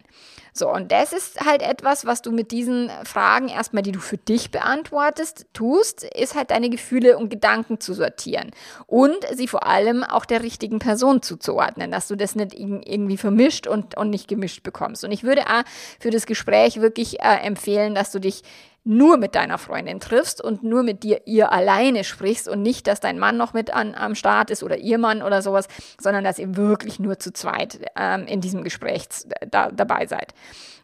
So, 0.54 0.70
und 0.70 0.92
das 0.92 1.14
ist 1.14 1.40
halt 1.42 1.62
etwas, 1.62 2.06
was 2.06 2.22
du 2.22 2.32
mit 2.32 2.52
diesen 2.52 2.90
Fragen 3.06 3.48
erstmal, 3.48 3.84
die 3.84 3.94
du 3.94 4.00
für 4.00 4.18
dich 4.18 4.52
beantwortest, 4.52 5.46
tust, 5.54 6.04
ist 6.04 6.36
halt 6.36 6.52
deine 6.52 6.70
Gefühle 6.70 7.18
und 7.18 7.30
Gedanken 7.30 7.80
zu 7.80 7.94
sortieren 7.94 8.52
und 8.86 9.16
sie 9.34 9.48
vor 9.48 9.66
allem 9.66 10.04
auch 10.04 10.26
der 10.26 10.44
richtigen 10.44 10.80
Person 10.80 11.22
zuzuordnen, 11.22 11.92
dass 11.92 12.08
du 12.10 12.16
das 12.16 12.36
nicht 12.36 12.54
irgendwie 12.54 13.18
vermischt 13.18 13.66
und, 13.66 13.98
und 13.98 14.10
nicht 14.10 14.28
gemischt 14.28 14.64
bekommst. 14.64 15.06
Und 15.06 15.12
ich 15.12 15.24
würde 15.24 15.48
auch 15.48 15.64
für 16.00 16.10
das 16.10 16.26
Gespräch 16.26 16.82
wirklich 16.82 17.22
äh, 17.22 17.38
empfehlen, 17.44 17.96
dass 17.96 18.12
du 18.12 18.20
dich 18.20 18.44
nur 18.84 19.18
mit 19.18 19.36
deiner 19.36 19.58
Freundin 19.58 20.00
triffst 20.00 20.42
und 20.44 20.64
nur 20.64 20.82
mit 20.82 21.04
dir 21.04 21.22
ihr 21.26 21.52
alleine 21.52 22.04
sprichst 22.04 22.48
und 22.48 22.62
nicht, 22.62 22.88
dass 22.88 23.00
dein 23.00 23.20
Mann 23.20 23.38
noch 23.38 23.54
mit 23.54 23.72
an, 23.72 23.94
am 23.94 24.16
Start 24.16 24.50
ist 24.50 24.64
oder 24.64 24.78
ihr 24.78 24.98
Mann 24.98 25.22
oder 25.22 25.42
sowas, 25.42 25.68
sondern 26.00 26.24
dass 26.24 26.40
ihr 26.40 26.56
wirklich 26.56 27.00
nur 27.00 27.20
zu 27.20 27.32
zweit 27.32 27.80
ähm, 27.96 28.26
in 28.26 28.42
diesem 28.42 28.64
Gespräch 28.64 29.06
da, 29.50 29.72
dabei 29.72 30.08
seid. 30.08 30.34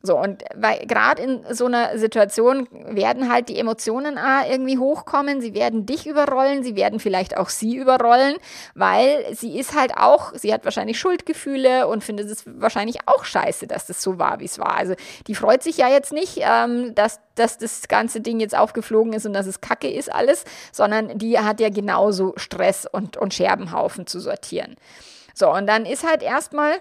So, 0.07 0.17
und 0.17 0.45
weil 0.55 0.85
gerade 0.87 1.21
in 1.21 1.45
so 1.51 1.65
einer 1.65 1.97
Situation 1.97 2.67
werden 2.71 3.29
halt 3.29 3.49
die 3.49 3.59
Emotionen 3.59 4.17
ah, 4.17 4.47
irgendwie 4.49 4.77
hochkommen, 4.77 5.41
sie 5.41 5.53
werden 5.53 5.85
dich 5.85 6.07
überrollen, 6.07 6.63
sie 6.63 6.77
werden 6.77 7.01
vielleicht 7.01 7.35
auch 7.35 7.49
sie 7.49 7.75
überrollen, 7.75 8.37
weil 8.73 9.35
sie 9.35 9.59
ist 9.59 9.77
halt 9.77 9.97
auch, 9.97 10.33
sie 10.33 10.53
hat 10.53 10.63
wahrscheinlich 10.63 10.97
Schuldgefühle 10.97 11.87
und 11.87 12.05
findet 12.05 12.31
es 12.31 12.45
wahrscheinlich 12.45 12.99
auch 13.05 13.25
scheiße, 13.25 13.67
dass 13.67 13.85
das 13.85 14.01
so 14.01 14.17
war, 14.17 14.39
wie 14.39 14.45
es 14.45 14.59
war. 14.59 14.77
Also 14.77 14.95
die 15.27 15.35
freut 15.35 15.61
sich 15.61 15.75
ja 15.75 15.89
jetzt 15.89 16.13
nicht, 16.13 16.39
ähm, 16.39 16.95
dass, 16.95 17.19
dass 17.35 17.57
das 17.57 17.89
ganze 17.89 18.21
Ding 18.21 18.39
jetzt 18.39 18.57
aufgeflogen 18.57 19.11
ist 19.11 19.25
und 19.25 19.33
dass 19.33 19.45
es 19.45 19.59
kacke 19.59 19.91
ist 19.91 20.09
alles, 20.09 20.45
sondern 20.71 21.17
die 21.17 21.37
hat 21.37 21.59
ja 21.59 21.69
genauso 21.69 22.31
Stress 22.37 22.85
und, 22.89 23.17
und 23.17 23.33
Scherbenhaufen 23.33 24.07
zu 24.07 24.21
sortieren. 24.21 24.77
So, 25.33 25.53
und 25.53 25.67
dann 25.67 25.85
ist 25.85 26.07
halt 26.07 26.23
erstmal 26.23 26.77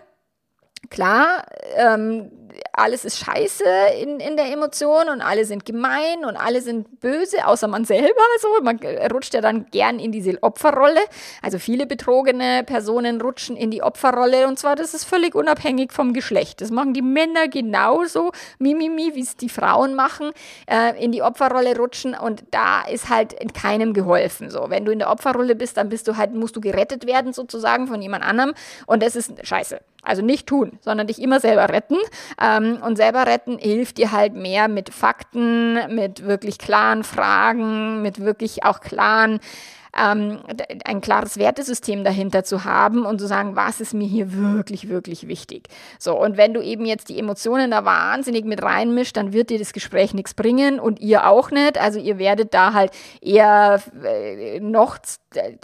klar, 0.90 1.47
ähm, 1.76 2.30
alles 2.76 3.06
ist 3.06 3.18
scheiße 3.18 3.64
in, 4.00 4.21
in 4.21 4.37
der 4.37 4.52
Emotion 4.52 5.09
und 5.09 5.23
alle 5.23 5.47
sind 5.47 5.64
gemein 5.64 6.26
und 6.26 6.37
alle 6.37 6.61
sind 6.61 7.00
böse, 7.00 7.47
außer 7.47 7.68
man 7.68 7.85
selber. 7.87 8.06
So, 8.40 8.49
man 8.62 8.78
rutscht 9.11 9.33
ja 9.33 9.40
dann 9.40 9.66
gern 9.71 9.99
in 9.99 10.12
diese 10.12 10.42
Opferrolle. 10.42 11.00
Also 11.42 11.59
viele 11.59 11.87
betrogene 11.87 12.64
Personen 12.64 13.21
rutschen 13.21 13.56
in 13.56 13.71
die 13.71 13.83
Opferrolle 13.83 14.47
und 14.47 14.59
zwar, 14.59 14.76
das 14.76 14.92
ist 14.92 15.04
völlig 15.04 15.35
unabhängig 15.35 15.92
vom 15.92 16.12
Geschlecht. 16.12 16.61
Das 16.61 16.71
machen 16.71 16.92
die 16.92 17.02
Männer 17.02 17.49
genauso, 17.49 18.33
mimimi, 18.59 19.14
wie 19.14 19.23
es 19.23 19.37
die 19.37 19.49
Frauen 19.49 19.95
machen, 19.95 20.33
äh, 20.71 21.02
in 21.02 21.12
die 21.12 21.23
Opferrolle 21.23 21.76
rutschen 21.78 22.14
und 22.14 22.45
da 22.50 22.83
ist 22.83 23.09
halt 23.09 23.33
in 23.33 23.54
keinem 23.54 23.95
geholfen. 23.95 24.50
So, 24.50 24.66
wenn 24.68 24.85
du 24.85 24.92
in 24.92 24.99
der 24.99 25.11
Opferrolle 25.11 25.54
bist, 25.54 25.78
dann 25.78 25.88
bist 25.88 26.09
du 26.09 26.16
halt, 26.18 26.35
musst 26.35 26.54
du 26.56 26.61
gerettet 26.61 27.06
werden 27.06 27.33
sozusagen 27.33 27.87
von 27.87 28.02
jemand 28.02 28.23
anderem 28.23 28.52
und 28.87 29.02
das 29.02 29.16
ist 29.16 29.33
scheiße. 29.47 29.80
Also 30.06 30.22
nicht 30.22 30.46
tun, 30.46 30.78
sondern 30.80 31.06
dich 31.08 31.20
immer 31.20 31.40
selber 31.40 31.68
retten. 31.68 31.96
Ähm, 32.40 32.78
und 32.82 32.96
selber 32.96 33.26
retten 33.26 33.58
hilft 33.58 33.98
dir 33.98 34.12
halt 34.12 34.34
mehr 34.34 34.68
mit 34.68 34.94
Fakten, 34.94 35.94
mit 35.94 36.25
wirklich 36.25 36.58
klaren 36.58 37.04
Fragen, 37.04 38.02
mit 38.02 38.20
wirklich 38.20 38.64
auch 38.64 38.80
klaren 38.80 39.40
ähm, 39.96 40.40
ein 40.84 41.00
klares 41.00 41.38
Wertesystem 41.38 42.04
dahinter 42.04 42.44
zu 42.44 42.64
haben 42.64 43.06
und 43.06 43.18
zu 43.18 43.26
sagen, 43.26 43.56
was 43.56 43.80
ist 43.80 43.94
mir 43.94 44.06
hier 44.06 44.34
wirklich, 44.34 44.88
wirklich 44.88 45.26
wichtig. 45.26 45.68
So, 45.98 46.20
und 46.20 46.36
wenn 46.36 46.54
du 46.54 46.60
eben 46.60 46.84
jetzt 46.84 47.08
die 47.08 47.18
Emotionen 47.18 47.70
da 47.70 47.84
wahnsinnig 47.84 48.44
mit 48.44 48.62
reinmischt, 48.62 49.16
dann 49.16 49.32
wird 49.32 49.50
dir 49.50 49.58
das 49.58 49.72
Gespräch 49.72 50.14
nichts 50.14 50.34
bringen 50.34 50.78
und 50.78 51.00
ihr 51.00 51.26
auch 51.26 51.50
nicht. 51.50 51.78
Also 51.78 51.98
ihr 51.98 52.18
werdet 52.18 52.54
da 52.54 52.72
halt 52.72 52.92
eher 53.20 53.80
äh, 54.04 54.60
noch 54.60 54.98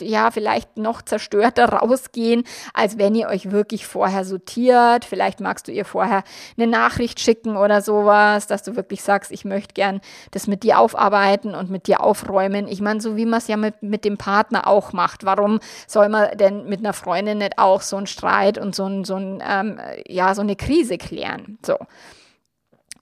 ja, 0.00 0.30
vielleicht 0.30 0.76
noch 0.76 1.02
zerstörter 1.02 1.64
rausgehen, 1.72 2.44
als 2.74 2.98
wenn 2.98 3.14
ihr 3.14 3.28
euch 3.28 3.50
wirklich 3.50 3.86
vorher 3.86 4.24
sortiert. 4.24 5.04
Vielleicht 5.04 5.40
magst 5.40 5.68
du 5.68 5.72
ihr 5.72 5.84
vorher 5.84 6.24
eine 6.56 6.66
Nachricht 6.66 7.20
schicken 7.20 7.56
oder 7.56 7.82
sowas, 7.82 8.46
dass 8.46 8.62
du 8.62 8.76
wirklich 8.76 9.02
sagst, 9.02 9.32
ich 9.32 9.44
möchte 9.44 9.74
gern 9.74 10.00
das 10.30 10.46
mit 10.46 10.62
dir 10.62 10.78
aufarbeiten 10.78 11.54
und 11.54 11.70
mit 11.70 11.86
dir 11.86 12.02
aufräumen. 12.02 12.68
Ich 12.68 12.80
meine, 12.80 13.00
so 13.00 13.16
wie 13.16 13.26
man 13.26 13.38
es 13.38 13.48
ja 13.48 13.56
mit, 13.56 13.82
mit 13.82 14.04
dem 14.04 14.18
Partner 14.18 14.66
auch 14.66 14.92
macht. 14.92 15.24
Warum 15.24 15.60
soll 15.86 16.08
man 16.08 16.36
denn 16.36 16.66
mit 16.66 16.80
einer 16.80 16.92
Freundin 16.92 17.38
nicht 17.38 17.58
auch 17.58 17.80
so 17.80 17.96
einen 17.96 18.06
Streit 18.06 18.58
und 18.58 18.74
so, 18.74 18.86
ein, 18.86 19.04
so, 19.04 19.16
ein, 19.16 19.42
ähm, 19.46 19.80
ja, 20.06 20.34
so 20.34 20.42
eine 20.42 20.56
Krise 20.56 20.98
klären? 20.98 21.58
So. 21.64 21.76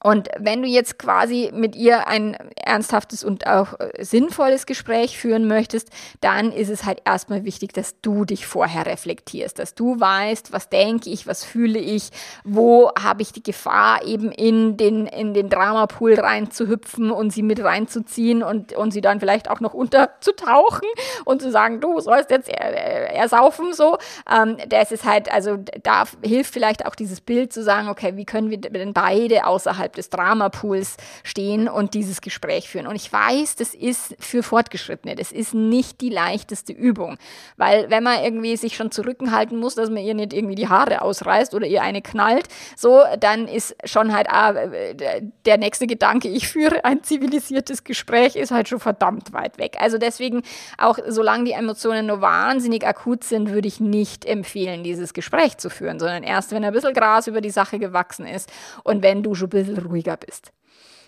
Und 0.03 0.29
wenn 0.39 0.63
du 0.63 0.69
jetzt 0.69 0.99
quasi 0.99 1.51
mit 1.53 1.77
ihr 1.77 2.09
ein 2.09 2.37
ernsthaftes 2.57 3.23
und 3.23 3.47
auch 3.47 3.79
äh, 3.79 4.03
sinnvolles 4.03 4.65
Gespräch 4.65 5.19
führen 5.19 5.47
möchtest, 5.47 5.91
dann 6.23 6.53
ist 6.53 6.71
es 6.71 6.85
halt 6.85 7.03
erstmal 7.05 7.45
wichtig, 7.45 7.75
dass 7.75 8.01
du 8.01 8.25
dich 8.25 8.47
vorher 8.47 8.87
reflektierst, 8.87 9.59
dass 9.59 9.75
du 9.75 10.01
weißt, 10.01 10.53
was 10.53 10.71
denke 10.71 11.11
ich, 11.11 11.27
was 11.27 11.45
fühle 11.45 11.79
ich, 11.79 12.11
wo 12.45 12.91
habe 12.99 13.21
ich 13.21 13.33
die 13.33 13.43
Gefahr, 13.43 14.05
eben 14.07 14.33
in 14.33 14.79
den, 14.79 15.07
in 15.07 15.35
den 15.35 15.51
Dramapool 15.51 16.15
reinzuhüpfen 16.15 17.11
und 17.11 17.31
sie 17.31 17.43
mit 17.43 17.63
reinzuziehen 17.63 18.43
und, 18.43 18.73
und 18.73 18.93
sie 18.93 19.03
dann 19.03 19.21
vielleicht 19.21 19.51
auch 19.51 19.61
noch 19.61 19.75
unterzutauchen 19.75 20.89
und 21.27 21.43
zu 21.43 21.51
sagen, 21.51 21.81
du 21.81 22.01
sollst 22.01 22.31
jetzt 22.31 22.49
ersaufen, 22.49 23.75
so. 23.75 23.99
Ähm, 24.31 24.57
das 24.69 24.93
ist 24.93 25.05
halt, 25.05 25.31
also 25.31 25.59
da 25.83 26.05
hilft 26.23 26.55
vielleicht 26.55 26.87
auch 26.87 26.95
dieses 26.95 27.21
Bild 27.21 27.53
zu 27.53 27.63
sagen, 27.63 27.89
okay, 27.89 28.17
wie 28.17 28.25
können 28.25 28.51
wir 28.51 28.59
denn 28.59 28.95
beide 28.95 29.47
außerhalb 29.47 29.90
außerhalb 29.91 29.95
des 29.95 30.11
Dramapools 30.11 30.97
stehen 31.25 31.69
und 31.69 31.95
dieses 31.95 32.21
Gespräch 32.21 32.69
führen. 32.69 32.87
Und 32.87 32.97
ich 32.97 33.13
weiß, 33.13 33.57
das 33.57 33.75
ist 33.75 34.17
für 34.19 34.43
Fortgeschrittene, 34.43 35.15
das 35.15 35.33
ist 35.33 35.55
nicht 35.55 36.01
die 36.01 36.11
leichteste 36.11 36.73
Übung, 36.73 37.19
weil 37.57 37.91
wenn 37.91 38.03
man 38.03 38.23
irgendwie 38.23 38.57
sich 38.57 38.77
schon 38.77 38.91
zurückhalten 38.91 39.59
muss, 39.59 39.75
dass 39.75 39.91
man 39.91 40.03
ihr 40.03 40.15
nicht 40.15 40.33
irgendwie 40.33 40.55
die 40.55 40.69
Haare 40.69 41.03
ausreißt 41.03 41.55
oder 41.55 41.67
ihr 41.67 41.83
eine 41.83 42.03
knallt, 42.03 42.49
so, 42.77 43.03
dann 43.19 43.49
ist 43.49 43.75
schon 43.85 44.13
halt 44.15 44.29
ah, 44.31 44.53
der 44.53 45.59
nächste 45.59 45.87
Gedanke, 45.87 46.29
ich 46.29 46.49
führe 46.49 46.85
ein 46.85 47.03
zivilisiertes 47.03 47.85
Gespräch, 47.85 48.37
ist 48.37 48.51
halt 48.51 48.69
schon 48.69 48.81
verdammt 48.81 49.33
weit 49.33 49.59
weg. 49.59 49.77
Also 49.79 49.99
deswegen 49.99 50.43
auch, 50.79 50.99
solange 51.07 51.45
die 51.45 51.53
Emotionen 51.53 52.07
nur 52.07 52.21
wahnsinnig 52.21 52.87
akut 52.87 53.25
sind, 53.25 53.51
würde 53.51 53.69
ich 53.69 53.81
nicht 53.81 54.25
empfehlen, 54.25 54.85
dieses 54.85 55.13
Gespräch 55.13 55.59
zu 55.59 55.71
führen, 55.71 55.99
sondern 55.99 56.23
erst, 56.23 56.53
wenn 56.53 56.65
ein 56.65 56.73
bisschen 56.73 56.95
Gras 56.95 57.27
über 57.27 57.41
die 57.41 57.51
Sache 57.51 57.79
gewachsen 57.79 58.27
ist 58.27 58.51
und 58.85 59.03
wenn 59.03 59.23
du 59.23 59.35
schon 59.35 59.49
ein 59.49 59.51
bisschen 59.51 59.80
ruhiger 59.81 60.17
bist. 60.17 60.53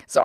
So. 0.06 0.22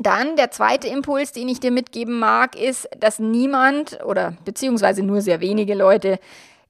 Dann 0.00 0.36
der 0.36 0.52
zweite 0.52 0.86
Impuls, 0.86 1.32
den 1.32 1.48
ich 1.48 1.58
dir 1.58 1.72
mitgeben 1.72 2.20
mag, 2.20 2.54
ist, 2.54 2.88
dass 2.96 3.18
niemand 3.18 3.98
oder 4.04 4.36
beziehungsweise 4.44 5.02
nur 5.02 5.22
sehr 5.22 5.40
wenige 5.40 5.74
Leute 5.74 6.20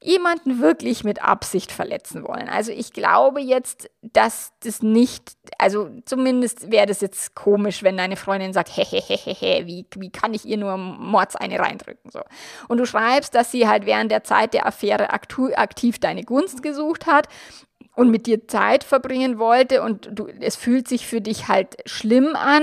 jemanden 0.01 0.61
wirklich 0.61 1.03
mit 1.03 1.23
Absicht 1.23 1.73
verletzen 1.73 2.23
wollen. 2.23 2.49
Also 2.49 2.71
ich 2.71 2.93
glaube 2.93 3.41
jetzt, 3.41 3.91
dass 4.03 4.53
das 4.61 4.81
nicht, 4.81 5.33
also 5.59 5.91
zumindest 6.05 6.71
wäre 6.71 6.87
das 6.87 7.01
jetzt 7.01 7.35
komisch, 7.35 7.83
wenn 7.83 7.97
deine 7.97 8.17
Freundin 8.17 8.53
sagt, 8.53 8.69
hehehehe, 8.77 9.67
wie, 9.67 9.87
wie 9.97 10.11
kann 10.11 10.35
ich 10.35 10.45
ihr 10.45 10.57
nur 10.57 10.77
Mords 10.77 11.35
eine 11.35 11.59
reindrücken, 11.59 12.11
so. 12.13 12.21
Und 12.69 12.79
du 12.79 12.87
schreibst, 12.87 13.35
dass 13.35 13.51
sie 13.51 13.67
halt 13.67 13.87
während 13.87 14.13
der 14.13 14.23
Zeit 14.23 14.55
der 14.55 14.67
Affäre 14.67 15.11
aktiv 15.11 15.99
deine 15.99 16.23
Gunst 16.23 16.63
gesucht 16.63 17.07
hat 17.07 17.29
und 17.99 18.11
mit 18.11 18.27
dir 18.27 18.47
Zeit 18.47 18.85
verbringen 18.85 19.41
wollte 19.41 19.83
und 19.83 20.09
du, 20.13 20.29
es 20.41 20.55
fühlt 20.55 20.87
sich 20.87 21.09
für 21.09 21.21
dich 21.21 21.49
halt 21.49 21.77
schlimm 21.85 22.37
an. 22.37 22.63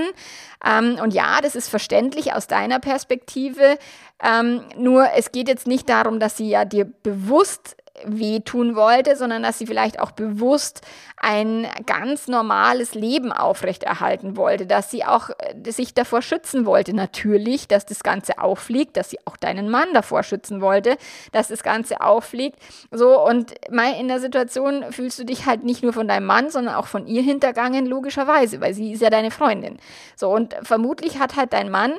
Ähm, 0.64 0.98
und 1.02 1.12
ja, 1.12 1.42
das 1.42 1.54
ist 1.54 1.68
verständlich 1.68 2.32
aus 2.32 2.46
deiner 2.46 2.80
Perspektive. 2.80 3.76
Ähm, 4.22 4.62
nur 4.78 5.10
es 5.14 5.32
geht 5.32 5.48
jetzt 5.48 5.66
nicht 5.66 5.90
darum, 5.90 6.20
dass 6.20 6.38
sie 6.38 6.48
ja 6.48 6.64
dir 6.64 6.86
bewusst 6.86 7.76
wehtun 8.04 8.76
wollte, 8.76 9.16
sondern 9.16 9.42
dass 9.42 9.58
sie 9.58 9.66
vielleicht 9.66 10.00
auch 10.00 10.10
bewusst 10.10 10.82
ein 11.16 11.66
ganz 11.86 12.28
normales 12.28 12.94
Leben 12.94 13.32
aufrechterhalten 13.32 14.36
wollte, 14.36 14.66
dass 14.66 14.90
sie 14.90 15.04
auch 15.04 15.30
äh, 15.30 15.70
sich 15.70 15.94
davor 15.94 16.22
schützen 16.22 16.66
wollte. 16.66 16.94
Natürlich, 16.94 17.68
dass 17.68 17.86
das 17.86 18.02
Ganze 18.02 18.38
auffliegt, 18.38 18.96
dass 18.96 19.10
sie 19.10 19.18
auch 19.24 19.36
deinen 19.36 19.70
Mann 19.70 19.88
davor 19.94 20.22
schützen 20.22 20.60
wollte, 20.60 20.96
dass 21.32 21.48
das 21.48 21.62
Ganze 21.62 22.00
auffliegt. 22.00 22.58
So, 22.90 23.20
und 23.24 23.54
in 23.68 24.08
der 24.08 24.20
Situation 24.20 24.84
fühlst 24.90 25.18
du 25.18 25.24
dich 25.24 25.46
halt 25.46 25.64
nicht 25.64 25.82
nur 25.82 25.92
von 25.92 26.08
deinem 26.08 26.26
Mann, 26.26 26.50
sondern 26.50 26.74
auch 26.74 26.86
von 26.86 27.06
ihr 27.06 27.22
hintergangen, 27.22 27.86
logischerweise, 27.86 28.60
weil 28.60 28.74
sie 28.74 28.92
ist 28.92 29.02
ja 29.02 29.10
deine 29.10 29.30
Freundin. 29.30 29.78
So, 30.16 30.30
und 30.30 30.54
vermutlich 30.62 31.18
hat 31.18 31.36
halt 31.36 31.52
dein 31.52 31.70
Mann 31.70 31.94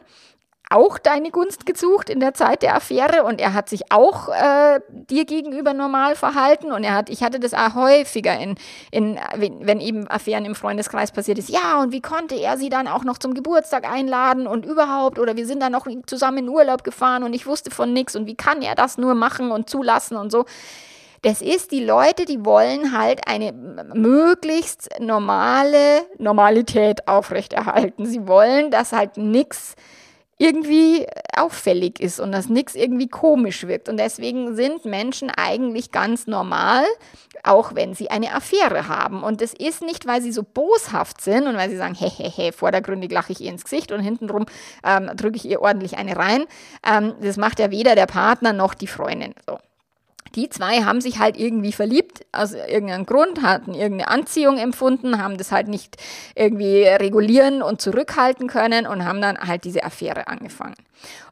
auch 0.70 0.98
deine 0.98 1.32
Gunst 1.32 1.66
gesucht 1.66 2.10
in 2.10 2.20
der 2.20 2.34
Zeit 2.34 2.62
der 2.62 2.76
Affäre 2.76 3.24
und 3.24 3.40
er 3.40 3.54
hat 3.54 3.70
sich 3.70 3.92
auch 3.92 4.30
äh, 4.30 4.80
dir 4.90 5.26
gegenüber 5.26 5.74
normal 5.74 6.16
verhalten 6.16 6.72
und 6.72 6.84
er 6.84 6.94
hat, 6.94 7.10
ich 7.10 7.24
hatte 7.24 7.40
das 7.40 7.54
auch 7.54 7.76
häufiger 7.76 8.38
in, 8.38 8.56
in 8.92 9.18
wenn, 9.36 9.80
eben 9.80 10.08
Affären 10.10 10.46
im 10.46 10.56
Freundeskreis 10.56 11.12
passiert 11.12 11.40
ist, 11.40 11.50
ja 11.50 11.82
und 11.82 11.92
wie 11.92 12.02
konnte 12.02 12.36
er 12.36 12.58
sie 12.58 12.70
dann 12.70 12.88
auch 12.88 13.04
noch 13.04 13.18
zum 13.18 13.34
Geburtstag 13.34 13.90
einladen 13.90 14.46
und 14.48 14.66
überhaupt 14.66 15.20
oder 15.20 15.38
wir 15.38 15.46
sind 15.46 15.62
dann 15.62 15.72
noch 15.72 15.88
zusammen 16.06 16.40
in 16.40 16.50
Urlaub 16.50 16.84
gefahren 16.84 17.24
und 17.24 17.34
ich 17.34 17.48
wusste 17.48 17.72
von 17.72 17.94
nichts 17.94 18.16
und 18.16 18.26
wie 18.28 18.36
kann 18.36 18.62
er 18.62 18.76
das 18.76 18.98
nur 18.98 19.16
machen 19.16 19.52
und 19.52 19.70
zulassen 19.70 20.18
und 20.18 20.32
so. 20.32 20.46
Das 21.24 21.42
ist, 21.42 21.72
die 21.72 21.84
Leute, 21.84 22.26
die 22.26 22.46
wollen 22.46 22.96
halt 22.98 23.28
eine 23.28 23.52
möglichst 23.52 24.90
normale 25.00 26.06
Normalität 26.20 27.08
aufrechterhalten. 27.08 28.06
Sie 28.06 28.28
wollen, 28.28 28.70
dass 28.70 28.92
halt 28.92 29.18
nichts 29.18 29.76
irgendwie 30.40 31.08
auffällig 31.36 32.00
ist 32.00 32.20
und 32.20 32.32
dass 32.32 32.48
nichts 32.48 32.76
irgendwie 32.76 33.08
komisch 33.08 33.66
wirkt. 33.66 33.90
Und 33.90 33.98
deswegen 33.98 34.56
sind 34.56 34.86
Menschen 34.86 35.32
eigentlich 35.32 35.92
ganz 35.92 36.28
normal, 36.28 36.86
auch 37.44 37.74
wenn 37.74 37.96
sie 37.96 38.12
eine 38.12 38.34
Affäre 38.34 38.88
haben. 38.88 39.24
Und 39.24 39.42
das 39.42 39.54
ist 39.54 39.82
nicht, 39.82 40.06
weil 40.06 40.22
sie 40.22 40.32
so 40.32 40.44
boshaft 40.44 41.22
sind 41.22 41.48
und 41.48 41.58
weil 41.58 41.70
sie 41.70 41.78
sagen, 41.78 41.96
hey, 41.96 42.52
vordergründig 42.52 43.12
lache 43.12 43.32
ich 43.32 43.42
ihr 43.42 43.52
ins 43.52 43.64
Gesicht 43.64 43.92
und 43.92 44.02
hintenrum 44.02 44.46
ähm, 44.84 45.10
drücke 45.16 45.38
ich 45.38 45.46
ihr 45.46 45.62
ordentlich 45.62 45.98
eine 45.98 46.16
rein. 46.16 46.46
Ähm, 46.86 47.16
das 47.22 47.38
macht 47.38 47.60
ja 47.60 47.72
weder 47.72 47.96
der 47.96 48.06
Partner 48.06 48.54
noch 48.54 48.76
die 48.76 48.88
Freundin. 48.88 49.34
So 49.48 49.58
die 50.36 50.50
zwei 50.50 50.84
haben 50.84 51.02
sich 51.02 51.20
halt 51.20 51.38
irgendwie 51.38 51.72
verliebt, 51.72 52.26
aus 52.32 52.54
irgendeinem 52.54 53.06
Grund, 53.06 53.42
hatten 53.42 53.74
irgendeine 53.74 54.10
Anziehung 54.10 54.58
empfunden, 54.58 55.22
haben 55.22 55.38
das 55.38 55.52
halt 55.52 55.68
nicht 55.68 55.98
irgendwie 56.36 56.84
regulieren 56.84 57.62
und 57.62 57.82
zurückhalten 57.82 58.48
können 58.48 58.88
und 58.88 59.06
haben 59.06 59.22
dann 59.22 59.38
halt 59.38 59.64
diese 59.64 59.84
Affäre 59.84 60.28
angefangen. 60.28 60.76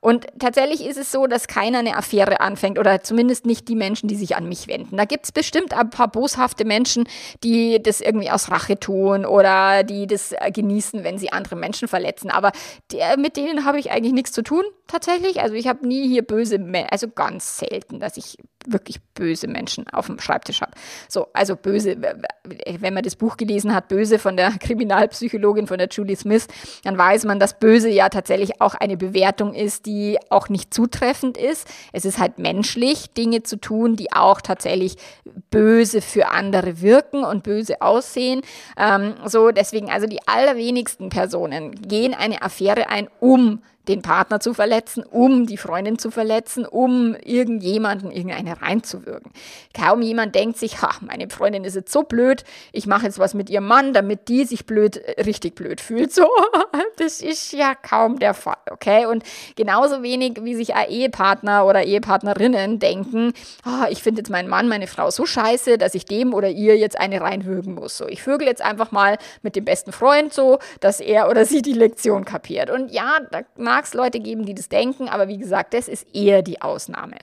Und 0.02 0.28
tatsächlich 0.40 0.86
ist 0.86 0.98
es 0.98 1.12
so, 1.12 1.26
dass 1.26 1.48
keiner 1.48 1.80
eine 1.80 1.98
Affäre 1.98 2.40
anfängt 2.40 2.78
oder 2.78 3.02
zumindest 3.02 3.46
nicht 3.46 3.68
die 3.68 3.76
Menschen, 3.76 4.08
die 4.08 4.16
sich 4.16 4.36
an 4.36 4.48
mich 4.48 4.68
wenden. 4.68 4.98
Da 4.98 5.06
gibt 5.06 5.26
es 5.26 5.32
bestimmt 5.32 5.74
ein 5.74 5.90
paar 5.90 6.08
boshafte 6.08 6.66
Menschen, 6.66 7.08
die 7.44 7.82
das 7.82 8.02
irgendwie 8.02 8.30
aus 8.30 8.52
Rache 8.52 8.80
tun 8.80 9.26
oder 9.26 9.84
die 9.84 10.06
das 10.06 10.36
genießen, 10.54 11.04
wenn 11.04 11.18
sie 11.18 11.32
andere 11.32 11.56
Menschen 11.56 11.88
verletzen. 11.88 12.30
Aber 12.30 12.52
der, 12.92 13.18
mit 13.18 13.38
denen 13.38 13.66
habe 13.66 13.80
ich 13.80 13.92
eigentlich 13.92 14.14
nichts 14.14 14.32
zu 14.32 14.44
tun, 14.44 14.64
tatsächlich. 14.88 15.42
Also 15.42 15.56
ich 15.56 15.68
habe 15.68 15.88
nie 15.88 16.08
hier 16.08 16.22
böse, 16.22 16.60
also 16.92 17.10
ganz 17.10 17.58
selten, 17.58 18.00
dass 18.00 18.18
ich 18.18 18.38
wirklich 18.68 18.95
böse 19.14 19.48
Menschen 19.48 19.88
auf 19.92 20.08
dem 20.08 20.20
Schreibtisch 20.20 20.62
habe. 20.62 20.74
So, 21.08 21.28
also 21.34 21.56
böse, 21.56 21.98
wenn 22.80 22.94
man 22.94 23.04
das 23.04 23.16
Buch 23.16 23.38
gelesen 23.38 23.74
hat, 23.74 23.88
böse 23.88 24.20
von 24.20 24.38
der 24.38 24.52
Kriminalpsychologin, 24.60 25.68
von 25.68 25.78
der 25.78 25.88
Julie 25.90 26.16
Smith, 26.16 26.48
dann 26.84 26.98
weiß 26.98 27.26
man, 27.26 27.40
dass 27.40 27.60
böse 27.60 27.90
ja 27.90 28.10
tatsächlich 28.10 28.62
auch 28.62 28.76
eine 28.76 28.98
Bewertung 28.98 29.54
ist, 29.54 29.86
die 29.86 30.18
auch 30.30 30.50
nicht 30.50 30.74
zutreffend 30.74 31.38
ist. 31.38 31.68
Es 31.94 32.06
ist 32.06 32.20
halt 32.20 32.40
menschlich, 32.40 33.14
Dinge 33.14 33.44
zu 33.44 33.58
tun, 33.58 33.96
die 33.96 34.12
auch 34.12 34.42
tatsächlich 34.42 34.98
böse 35.50 36.02
für 36.02 36.30
andere 36.30 36.82
wirken 36.82 37.24
und 37.24 37.44
böse 37.44 37.82
aussehen. 37.82 38.42
Ähm, 38.78 39.16
so, 39.26 39.52
deswegen, 39.52 39.90
also 39.90 40.08
die 40.08 40.28
allerwenigsten 40.28 41.10
Personen 41.10 41.72
gehen 41.72 42.14
eine 42.14 42.42
Affäre 42.42 42.90
ein, 42.90 43.08
um 43.20 43.62
den 43.88 44.02
Partner 44.02 44.40
zu 44.40 44.54
verletzen, 44.54 45.04
um 45.04 45.46
die 45.46 45.58
Freundin 45.58 46.00
zu 46.00 46.12
verletzen, 46.12 46.66
um 46.66 47.16
irgendjemanden 47.16 48.12
irgendeine 48.12 48.62
reinzuwirken. 48.62 49.32
Kaum 49.74 50.02
jemand 50.02 50.36
denkt 50.36 50.58
sich, 50.58 50.82
ha, 50.82 50.92
meine 51.02 51.30
Freundin 51.30 51.64
ist 51.64 51.76
jetzt 51.76 51.92
so 51.92 52.04
blöd, 52.04 52.44
ich 52.72 52.88
mache 52.88 53.06
jetzt 53.06 53.20
was 53.20 53.34
mit 53.34 53.50
ihrem 53.50 53.68
Mann, 53.68 53.94
damit 53.94 54.28
die 54.28 54.46
sich 54.46 54.66
blöd, 54.66 55.02
richtig 55.26 55.56
blöd 55.56 55.82
fühlt. 55.82 56.14
So, 56.16 56.30
das 56.96 57.20
ist 57.20 57.52
ja 57.52 57.76
kaum 57.76 58.20
der 58.20 58.34
Fall, 58.34 58.56
okay? 58.72 59.06
Und 59.06 59.24
genauso 59.58 60.02
wenig, 60.02 60.40
wie 60.44 60.56
sich 60.56 60.74
Ehepartner 60.74 61.66
oder 61.66 61.84
Ehepartnerinnen 61.84 62.80
denken, 62.80 63.34
oh, 63.66 63.86
ich 63.90 64.02
finde 64.02 64.22
jetzt 64.22 64.30
meinen 64.30 64.48
Mann, 64.48 64.70
meine 64.70 64.88
Frau 64.88 65.10
so 65.12 65.26
scheiße, 65.26 65.78
dass 65.78 65.94
ich 65.94 66.06
dem 66.06 66.34
oder 66.34 66.50
ihr 66.50 66.78
jetzt 66.78 66.98
eine 66.98 67.20
reinwürgen 67.20 67.76
muss. 67.76 67.98
So, 67.98 68.08
ich 68.08 68.22
vögel 68.24 68.48
jetzt 68.48 68.62
einfach 68.62 68.92
mal 68.92 69.18
mit 69.42 69.56
dem 69.58 69.66
besten 69.66 69.92
Freund 69.92 70.34
so, 70.34 70.60
dass 70.80 71.02
er 71.02 71.30
oder 71.30 71.46
sie 71.46 71.62
die 71.62 71.74
Lektion 71.74 72.24
kapiert. 72.24 72.70
Und 72.70 72.92
ja, 72.92 73.18
da 73.32 73.42
mag 73.76 73.84
es 73.84 73.94
Leute 73.94 74.22
geben, 74.22 74.46
die 74.46 74.56
das 74.56 74.70
denken, 74.70 75.10
aber 75.10 75.28
wie 75.28 75.38
gesagt, 75.38 75.74
das 75.74 75.90
ist 75.90 76.08
eher 76.16 76.42
die 76.42 76.62
Ausnahme. 76.62 77.18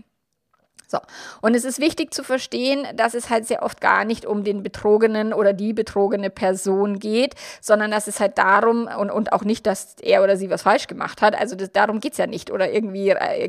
So. 0.87 0.99
Und 1.41 1.55
es 1.55 1.65
ist 1.65 1.81
wichtig 1.81 2.12
zu 2.12 2.23
verstehen, 2.23 2.87
dass 2.95 3.15
es 3.15 3.31
halt 3.31 3.47
sehr 3.47 3.62
oft 3.62 3.81
gar 3.81 4.05
nicht 4.05 4.27
um 4.27 4.45
den 4.45 4.62
Betrogenen 4.62 5.33
oder 5.33 5.55
die 5.55 5.73
betrogene 5.73 6.29
Person 6.29 6.99
geht, 6.99 7.35
sondern 7.62 7.91
dass 7.91 8.07
es 8.07 8.21
halt 8.21 8.37
darum 8.37 8.87
und, 8.87 9.11
und 9.11 9.33
auch 9.33 9.45
nicht, 9.45 9.67
dass 9.67 9.97
er 10.03 10.23
oder 10.23 10.37
sie 10.37 10.51
was 10.51 10.61
falsch 10.61 10.88
gemacht 10.88 11.23
hat. 11.23 11.35
Also 11.35 11.57
das, 11.57 11.73
darum 11.73 12.01
geht 12.01 12.12
es 12.12 12.19
ja 12.19 12.27
nicht 12.27 12.51
oder 12.51 12.71
irgendwie 12.71 13.09
äh, 13.09 13.49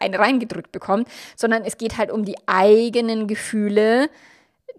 einen 0.00 0.14
reingedrückt 0.14 0.72
bekommt, 0.72 1.06
sondern 1.36 1.66
es 1.66 1.76
geht 1.76 1.98
halt 1.98 2.10
um 2.10 2.24
die 2.24 2.36
eigenen 2.46 3.26
Gefühle, 3.26 4.08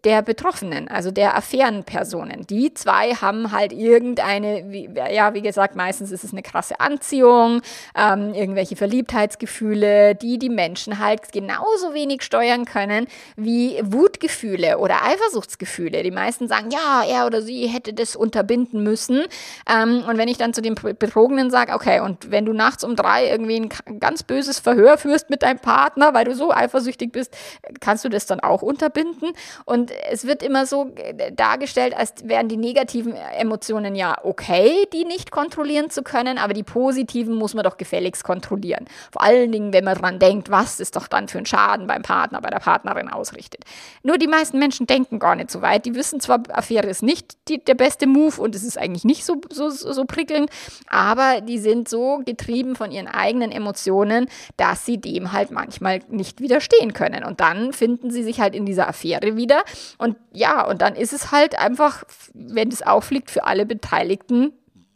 der 0.04 0.24
Betroffenen, 0.24 0.88
also 0.88 1.12
der 1.12 1.38
Affärenpersonen. 1.38 2.48
Die 2.48 2.74
zwei 2.74 3.14
haben 3.14 3.52
halt 3.52 3.72
irgendeine, 3.72 4.66
wie, 4.72 4.90
ja, 5.12 5.36
wie 5.36 5.42
gesagt, 5.42 5.76
meistens 5.76 6.12
ist 6.12 6.24
es 6.24 6.32
eine 6.32 6.42
krasse 6.42 6.80
Anziehung, 6.80 7.62
ähm, 7.96 8.34
irgendwelche 8.34 8.76
Verliebtheitsgefühle, 8.76 10.16
die 10.16 10.40
die 10.40 10.50
Menschen 10.50 10.98
halt 10.98 11.32
genauso 11.32 11.94
wenig 11.94 12.24
steuern 12.24 12.66
können 12.66 13.06
wie 13.36 13.80
Wutgefühle 13.84 14.80
oder 14.80 15.04
Eifersuchtsgefühle. 15.04 16.02
Die 16.02 16.12
meisten 16.12 16.48
sagen, 16.48 16.72
ja, 16.72 17.04
er 17.08 17.28
oder 17.28 17.44
sie 17.44 17.68
hätte 17.68 17.94
das 17.94 18.16
unterbinden 18.16 18.82
müssen. 18.82 19.26
Ähm, 19.72 20.04
und 20.08 20.18
wenn 20.18 20.28
ich 20.28 20.38
dann 20.38 20.56
zu 20.56 20.64
den 20.64 20.74
Betrogenen 20.74 21.52
sage, 21.52 21.74
okay, 21.74 22.00
und 22.00 22.32
wenn 22.32 22.46
du 22.46 22.54
nachts 22.54 22.84
um 22.84 22.96
drei 22.96 23.30
irgendwie 23.30 23.60
ein 23.60 24.00
ganz 24.00 24.24
böses 24.24 24.60
Verhör 24.60 24.98
führst 24.98 25.30
mit 25.30 25.44
deinem 25.44 25.60
Partner, 25.60 26.16
weil 26.16 26.26
du 26.26 26.34
so 26.34 26.52
eifersüchtig 26.52 27.12
bist, 27.12 27.38
kannst 27.80 28.04
du 28.04 28.10
das 28.10 28.26
dann 28.26 28.40
auch 28.40 28.64
unterbinden? 28.64 29.34
Und 29.66 29.91
es 30.10 30.26
wird 30.26 30.44
immer 30.44 30.66
so 30.66 30.92
äh, 30.96 31.32
dargestellt, 31.32 31.96
als 31.96 32.14
wären 32.24 32.48
die 32.48 32.58
negativen 32.58 33.14
Emotionen 33.16 33.96
ja 33.96 34.18
okay, 34.24 34.88
die 34.94 35.06
nicht 35.06 35.32
kontrollieren 35.32 35.90
zu 35.90 36.04
können, 36.04 36.38
aber 36.38 36.54
die 36.54 36.64
positiven 36.64 37.36
muss 37.36 37.54
man 37.54 37.64
doch 37.64 37.78
gefälligst 37.78 38.24
kontrollieren. 38.24 38.86
Vor 39.12 39.24
allen 39.24 39.52
Dingen, 39.52 39.74
wenn 39.74 39.84
man 39.84 39.98
dran 39.98 40.20
denkt, 40.20 40.50
was 40.50 40.80
es 40.80 40.92
doch 40.92 41.08
dann 41.08 41.28
für 41.28 41.38
einen 41.38 41.46
Schaden 41.46 41.88
beim 41.88 42.02
Partner, 42.02 42.42
bei 42.42 42.50
der 42.50 42.60
Partnerin 42.60 43.10
ausrichtet. 43.10 43.64
Nur 44.04 44.18
die 44.18 44.28
meisten 44.28 44.60
Menschen 44.60 44.88
denken 44.88 45.20
gar 45.20 45.36
nicht 45.36 45.52
so 45.52 45.62
weit. 45.62 45.86
Die 45.86 45.96
wissen 45.96 46.20
zwar, 46.20 46.44
Affäre 46.50 46.88
ist 46.88 47.04
nicht 47.04 47.38
die, 47.48 47.64
der 47.64 47.76
beste 47.76 48.08
Move 48.08 48.42
und 48.42 48.56
es 48.56 48.64
ist 48.64 48.78
eigentlich 48.78 49.06
nicht 49.06 49.26
so, 49.26 49.42
so, 49.50 49.70
so 49.70 50.06
prickelnd, 50.06 50.50
aber 50.88 51.42
die 51.42 51.60
sind 51.60 51.90
so 51.90 52.22
getrieben 52.26 52.76
von 52.76 52.92
ihren 52.92 53.08
eigenen 53.08 53.52
Emotionen, 53.52 54.28
dass 54.58 54.86
sie 54.86 54.98
dem 54.98 55.32
halt 55.32 55.52
manchmal 55.52 56.02
nicht 56.10 56.42
widerstehen 56.42 56.94
können. 56.94 57.24
Und 57.24 57.40
dann 57.40 57.74
finden 57.74 58.12
sie 58.12 58.24
sich 58.24 58.40
halt 58.40 58.56
in 58.56 58.66
dieser 58.66 58.88
Affäre 58.88 59.36
wieder 59.36 59.64
und 59.98 60.18
ja, 60.32 60.66
und 60.66 60.82
dann 60.82 60.96
ist 60.96 61.14
es 61.14 61.32
halt 61.32 61.58
einfach, 61.58 62.04
wenn 62.34 62.70
es 62.70 62.82
auffliegt, 62.82 63.32
für 63.32 63.44
alle 63.44 63.66
Beteiligten 63.66 64.54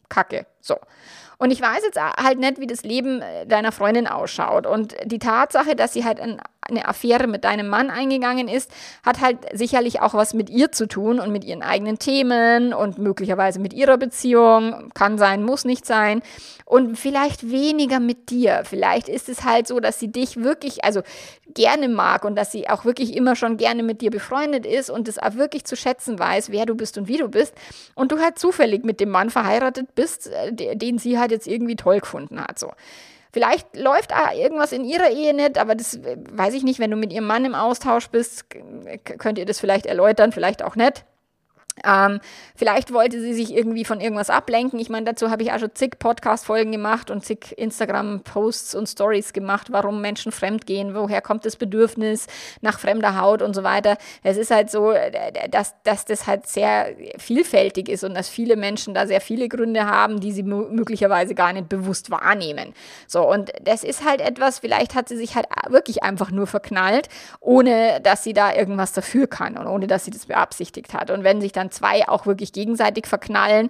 Kacke. 0.10 0.46
So. 0.62 0.78
Und 1.38 1.52
ich 1.52 1.62
weiß 1.62 1.84
jetzt 1.84 2.00
halt 2.00 2.40
nicht, 2.40 2.60
wie 2.60 2.68
das 2.68 2.84
Leben 2.84 3.22
äh, 3.22 3.46
deiner 3.46 3.72
Freundin 3.72 4.08
ausschaut. 4.08 4.66
Und 4.66 4.96
die 5.04 5.20
Tatsache, 5.20 5.76
dass 5.76 5.94
sie 5.94 6.06
halt 6.06 6.20
ein 6.20 6.42
eine 6.68 6.88
Affäre 6.88 7.28
mit 7.28 7.44
deinem 7.44 7.68
Mann 7.68 7.90
eingegangen 7.90 8.48
ist, 8.48 8.72
hat 9.04 9.22
halt 9.22 9.38
sicherlich 9.54 10.02
auch 10.02 10.14
was 10.14 10.34
mit 10.34 10.50
ihr 10.50 10.72
zu 10.72 10.88
tun 10.88 11.20
und 11.20 11.32
mit 11.32 11.44
ihren 11.44 11.62
eigenen 11.62 12.00
Themen 12.00 12.74
und 12.74 12.98
möglicherweise 12.98 13.60
mit 13.60 13.74
ihrer 13.74 13.98
Beziehung. 13.98 14.92
Kann 14.94 15.18
sein, 15.18 15.44
muss 15.44 15.64
nicht 15.64 15.86
sein. 15.86 16.22
Und 16.66 16.98
vielleicht 16.98 17.52
weniger 17.52 18.00
mit 18.00 18.32
dir. 18.32 18.64
Vielleicht 18.66 19.08
ist 19.08 19.30
es 19.30 19.44
halt 19.44 19.68
so, 19.68 19.80
dass 19.80 20.00
sie 20.00 20.12
dich 20.12 20.38
wirklich, 20.38 20.84
also 20.84 21.02
gerne 21.54 21.88
mag 21.88 22.26
und 22.26 22.36
dass 22.36 22.52
sie 22.52 22.68
auch 22.68 22.86
wirklich 22.86 23.16
immer 23.16 23.36
schon 23.36 23.58
gerne 23.58 23.84
mit 23.84 24.02
dir 24.02 24.10
befreundet 24.10 24.66
ist 24.66 24.90
und 24.90 25.08
es 25.08 25.20
auch 25.20 25.36
wirklich 25.36 25.66
zu 25.66 25.76
schätzen 25.76 26.18
weiß, 26.18 26.52
wer 26.52 26.66
du 26.66 26.74
bist 26.74 26.98
und 26.98 27.08
wie 27.08 27.18
du 27.18 27.28
bist. 27.28 27.54
Und 27.94 28.12
du 28.12 28.20
halt 28.20 28.40
zufällig 28.40 28.84
mit 28.84 29.00
dem 29.00 29.10
Mann 29.10 29.30
verheiratet 29.30 29.94
bist, 29.94 30.28
äh, 30.28 30.76
den 30.76 30.98
sie 30.98 31.20
halt 31.20 31.30
jetzt 31.30 31.48
irgendwie 31.48 31.76
toll 31.76 32.00
gefunden 32.00 32.42
hat. 32.42 32.58
So. 32.58 32.72
Vielleicht 33.36 33.76
läuft 33.76 34.14
irgendwas 34.34 34.72
in 34.72 34.86
ihrer 34.86 35.10
Ehe 35.10 35.34
nicht, 35.34 35.58
aber 35.58 35.76
das 35.76 35.96
äh, 35.96 36.16
weiß 36.32 36.54
ich 36.54 36.64
nicht. 36.64 36.80
Wenn 36.80 36.90
du 36.90 36.96
mit 36.96 37.12
ihrem 37.12 37.28
Mann 37.28 37.44
im 37.44 37.54
Austausch 37.54 38.08
bist, 38.08 38.46
könnt 38.50 39.38
ihr 39.38 39.46
das 39.46 39.60
vielleicht 39.60 39.86
erläutern, 39.86 40.32
vielleicht 40.32 40.64
auch 40.64 40.78
nicht. 40.78 41.04
Ähm, 41.84 42.22
vielleicht 42.56 42.94
wollte 42.94 43.20
sie 43.20 43.34
sich 43.34 43.54
irgendwie 43.54 43.84
von 43.84 44.00
irgendwas 44.00 44.30
ablenken. 44.30 44.80
Ich 44.80 44.90
meine, 44.90 45.06
dazu 45.06 45.30
habe 45.30 45.44
ich 45.44 45.52
auch 45.52 45.60
schon 45.60 45.76
zig 45.76 46.00
Podcast-Folgen 46.00 46.72
gemacht 46.72 47.12
und 47.12 47.26
zig 47.26 47.54
Instagram-Posts 47.58 48.76
und 48.76 48.88
Stories 48.88 49.34
gemacht, 49.34 49.68
warum 49.72 50.00
Menschen 50.00 50.32
fremd 50.32 50.66
gehen, 50.66 50.96
woher 50.96 51.22
kommt 51.22 51.46
das 51.46 51.58
Bedürfnis 51.58 52.28
nach 52.62 52.80
fremder 52.80 53.20
Haut 53.20 53.42
und 53.42 53.54
so 53.54 53.64
weiter. 53.64 53.98
Es 54.24 54.38
ist 54.38 54.52
halt 54.52 54.72
so, 54.72 54.92
äh, 54.92 55.50
dass, 55.50 55.76
dass 55.84 56.06
das 56.06 56.28
halt 56.28 56.48
sehr 56.48 56.96
vielfältig 57.18 57.90
ist 57.90 58.06
und 58.06 58.16
dass 58.16 58.30
viele 58.30 58.56
Menschen 58.56 58.94
da 58.94 59.06
sehr 59.06 59.22
viele 59.22 59.50
Gründe 59.50 59.86
haben, 59.86 60.22
die 60.22 60.32
sie 60.32 60.44
möglicherweise 60.44 61.36
gar 61.36 61.52
nicht 61.52 61.68
bewusst 61.68 62.10
wahrnehmen. 62.10 62.74
So, 63.06 63.30
und 63.30 63.52
das 63.62 63.84
ist 63.84 64.06
halt 64.06 64.22
etwas, 64.22 64.60
vielleicht 64.60 64.96
hat 64.96 65.10
sie 65.10 65.18
sich 65.18 65.36
halt 65.36 65.48
wirklich 65.68 66.04
einfach 66.04 66.32
nur 66.32 66.48
verknallt, 66.48 67.10
ohne 67.42 68.00
dass 68.02 68.24
sie 68.24 68.34
da 68.34 68.54
irgendwas 68.54 68.94
dafür 68.94 69.28
kann 69.28 69.58
und 69.58 69.68
ohne 69.68 69.88
dass 69.88 70.06
sie 70.06 70.12
das 70.12 70.28
beabsichtigt 70.28 70.94
hat. 70.94 71.12
Und 71.12 71.24
wenn 71.24 71.42
sich 71.42 71.52
dann 71.52 71.65
dann 71.66 71.72
zwei 71.72 72.08
auch 72.08 72.26
wirklich 72.26 72.54
gegenseitig 72.54 73.08
verknallen, 73.08 73.70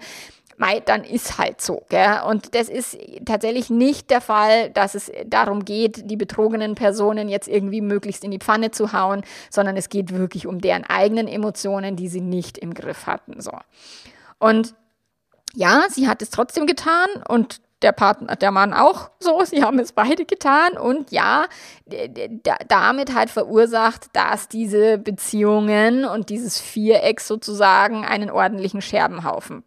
Mei, 0.57 0.79
dann 0.79 1.03
ist 1.03 1.37
halt 1.37 1.59
so. 1.59 1.83
Gell? 1.89 2.21
Und 2.27 2.55
das 2.55 2.69
ist 2.69 2.97
tatsächlich 3.25 3.69
nicht 3.69 4.09
der 4.09 4.21
Fall, 4.21 4.69
dass 4.69 4.95
es 4.95 5.11
darum 5.25 5.65
geht, 5.65 6.09
die 6.09 6.15
betrogenen 6.15 6.75
Personen 6.75 7.27
jetzt 7.27 7.47
irgendwie 7.47 7.81
möglichst 7.81 8.23
in 8.23 8.31
die 8.31 8.39
Pfanne 8.39 8.71
zu 8.71 8.93
hauen, 8.93 9.23
sondern 9.49 9.75
es 9.75 9.89
geht 9.89 10.13
wirklich 10.13 10.47
um 10.47 10.61
deren 10.61 10.85
eigenen 10.85 11.27
Emotionen, 11.27 11.97
die 11.97 12.07
sie 12.07 12.21
nicht 12.21 12.57
im 12.57 12.73
Griff 12.73 13.05
hatten. 13.05 13.41
So. 13.41 13.51
Und 14.39 14.75
ja, 15.53 15.83
sie 15.89 16.07
hat 16.07 16.21
es 16.21 16.29
trotzdem 16.29 16.67
getan 16.67 17.07
und 17.27 17.61
der 17.81 17.91
Partner, 17.91 18.35
der 18.35 18.51
Mann 18.51 18.73
auch 18.73 19.11
so. 19.19 19.43
Sie 19.43 19.61
haben 19.61 19.79
es 19.79 19.91
beide 19.91 20.25
getan 20.25 20.77
und 20.77 21.11
ja, 21.11 21.47
damit 22.67 23.13
halt 23.13 23.29
verursacht, 23.29 24.07
dass 24.13 24.47
diese 24.47 24.97
Beziehungen 24.97 26.05
und 26.05 26.29
dieses 26.29 26.59
Viereck 26.59 27.21
sozusagen 27.21 28.03
einen 28.03 28.31
ordentlichen 28.31 28.81
Scherbenhaufen 28.81 29.63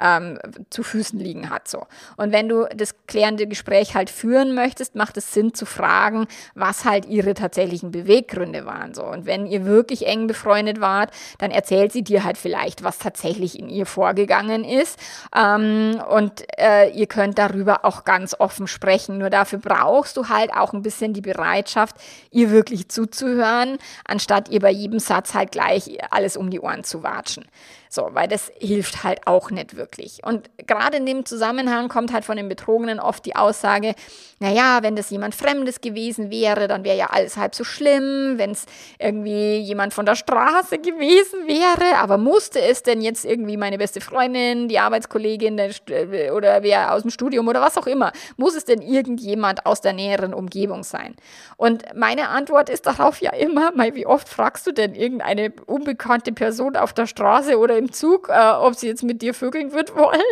ähm, 0.00 0.38
zu 0.70 0.82
Füßen 0.82 1.18
liegen 1.18 1.50
hat. 1.50 1.68
So. 1.68 1.86
Und 2.16 2.32
wenn 2.32 2.48
du 2.48 2.66
das 2.74 2.94
klärende 3.06 3.46
Gespräch 3.46 3.94
halt 3.94 4.10
führen 4.10 4.54
möchtest, 4.54 4.94
macht 4.94 5.16
es 5.16 5.32
Sinn 5.32 5.54
zu 5.54 5.66
fragen, 5.66 6.26
was 6.54 6.84
halt 6.84 7.06
ihre 7.06 7.34
tatsächlichen 7.34 7.90
Beweggründe 7.90 8.64
waren. 8.66 8.94
So. 8.94 9.04
Und 9.04 9.26
wenn 9.26 9.46
ihr 9.46 9.64
wirklich 9.64 10.06
eng 10.06 10.26
befreundet 10.26 10.80
wart, 10.80 11.10
dann 11.38 11.50
erzählt 11.50 11.92
sie 11.92 12.02
dir 12.02 12.24
halt 12.24 12.38
vielleicht, 12.38 12.82
was 12.82 12.98
tatsächlich 12.98 13.58
in 13.58 13.68
ihr 13.68 13.86
vorgegangen 13.86 14.64
ist. 14.64 14.98
Ähm, 15.36 16.00
und 16.10 16.44
äh, 16.58 16.90
ihr 16.90 17.06
könnt 17.06 17.38
darüber 17.38 17.84
auch 17.84 18.04
ganz 18.04 18.34
offen 18.38 18.66
sprechen. 18.66 19.18
Nur 19.18 19.30
dafür 19.30 19.58
brauchst 19.58 20.16
du 20.16 20.28
halt 20.28 20.52
auch 20.54 20.72
ein 20.72 20.82
bisschen 20.82 21.12
die 21.12 21.20
Bereitschaft, 21.20 21.59
ihr 22.30 22.50
wirklich 22.50 22.88
zuzuhören, 22.88 23.78
anstatt 24.04 24.48
ihr 24.48 24.60
bei 24.60 24.70
jedem 24.70 24.98
Satz 24.98 25.34
halt 25.34 25.52
gleich 25.52 25.98
alles 26.10 26.36
um 26.36 26.50
die 26.50 26.60
Ohren 26.60 26.84
zu 26.84 27.02
watschen. 27.02 27.44
So, 27.92 28.10
weil 28.12 28.28
das 28.28 28.52
hilft 28.56 29.02
halt 29.02 29.26
auch 29.26 29.50
nicht 29.50 29.76
wirklich. 29.76 30.20
Und 30.22 30.48
gerade 30.68 30.98
in 30.98 31.06
dem 31.06 31.26
Zusammenhang 31.26 31.88
kommt 31.88 32.12
halt 32.12 32.24
von 32.24 32.36
den 32.36 32.48
Betrogenen 32.48 33.00
oft 33.00 33.26
die 33.26 33.34
Aussage, 33.34 33.96
naja, 34.38 34.78
wenn 34.82 34.94
das 34.94 35.10
jemand 35.10 35.34
Fremdes 35.34 35.80
gewesen 35.80 36.30
wäre, 36.30 36.68
dann 36.68 36.84
wäre 36.84 36.96
ja 36.96 37.06
alles 37.06 37.36
halb 37.36 37.52
so 37.56 37.64
schlimm, 37.64 38.34
wenn 38.36 38.52
es 38.52 38.66
irgendwie 39.00 39.58
jemand 39.58 39.92
von 39.92 40.06
der 40.06 40.14
Straße 40.14 40.78
gewesen 40.78 41.48
wäre, 41.48 41.98
aber 41.98 42.16
musste 42.16 42.60
es 42.60 42.84
denn 42.84 43.00
jetzt 43.00 43.24
irgendwie 43.24 43.56
meine 43.56 43.76
beste 43.76 44.00
Freundin, 44.00 44.68
die 44.68 44.78
Arbeitskollegin 44.78 45.58
äh, 45.58 46.30
oder 46.30 46.62
wer 46.62 46.94
aus 46.94 47.02
dem 47.02 47.10
Studium 47.10 47.48
oder 47.48 47.60
was 47.60 47.76
auch 47.76 47.88
immer, 47.88 48.12
muss 48.36 48.54
es 48.54 48.64
denn 48.64 48.82
irgendjemand 48.82 49.66
aus 49.66 49.80
der 49.80 49.94
näheren 49.94 50.32
Umgebung 50.32 50.84
sein? 50.84 51.16
Und 51.60 51.84
meine 51.94 52.30
Antwort 52.30 52.70
ist 52.70 52.86
darauf 52.86 53.20
ja 53.20 53.34
immer, 53.34 53.70
mal, 53.72 53.94
wie 53.94 54.06
oft 54.06 54.30
fragst 54.30 54.66
du 54.66 54.72
denn 54.72 54.94
irgendeine 54.94 55.52
unbekannte 55.66 56.32
Person 56.32 56.74
auf 56.74 56.94
der 56.94 57.06
Straße 57.06 57.58
oder 57.58 57.76
im 57.76 57.92
Zug, 57.92 58.30
äh, 58.30 58.52
ob 58.52 58.76
sie 58.76 58.86
jetzt 58.86 59.02
mit 59.02 59.20
dir 59.20 59.34
vögeln 59.34 59.74
wird 59.74 59.94
wollen. 59.94 60.22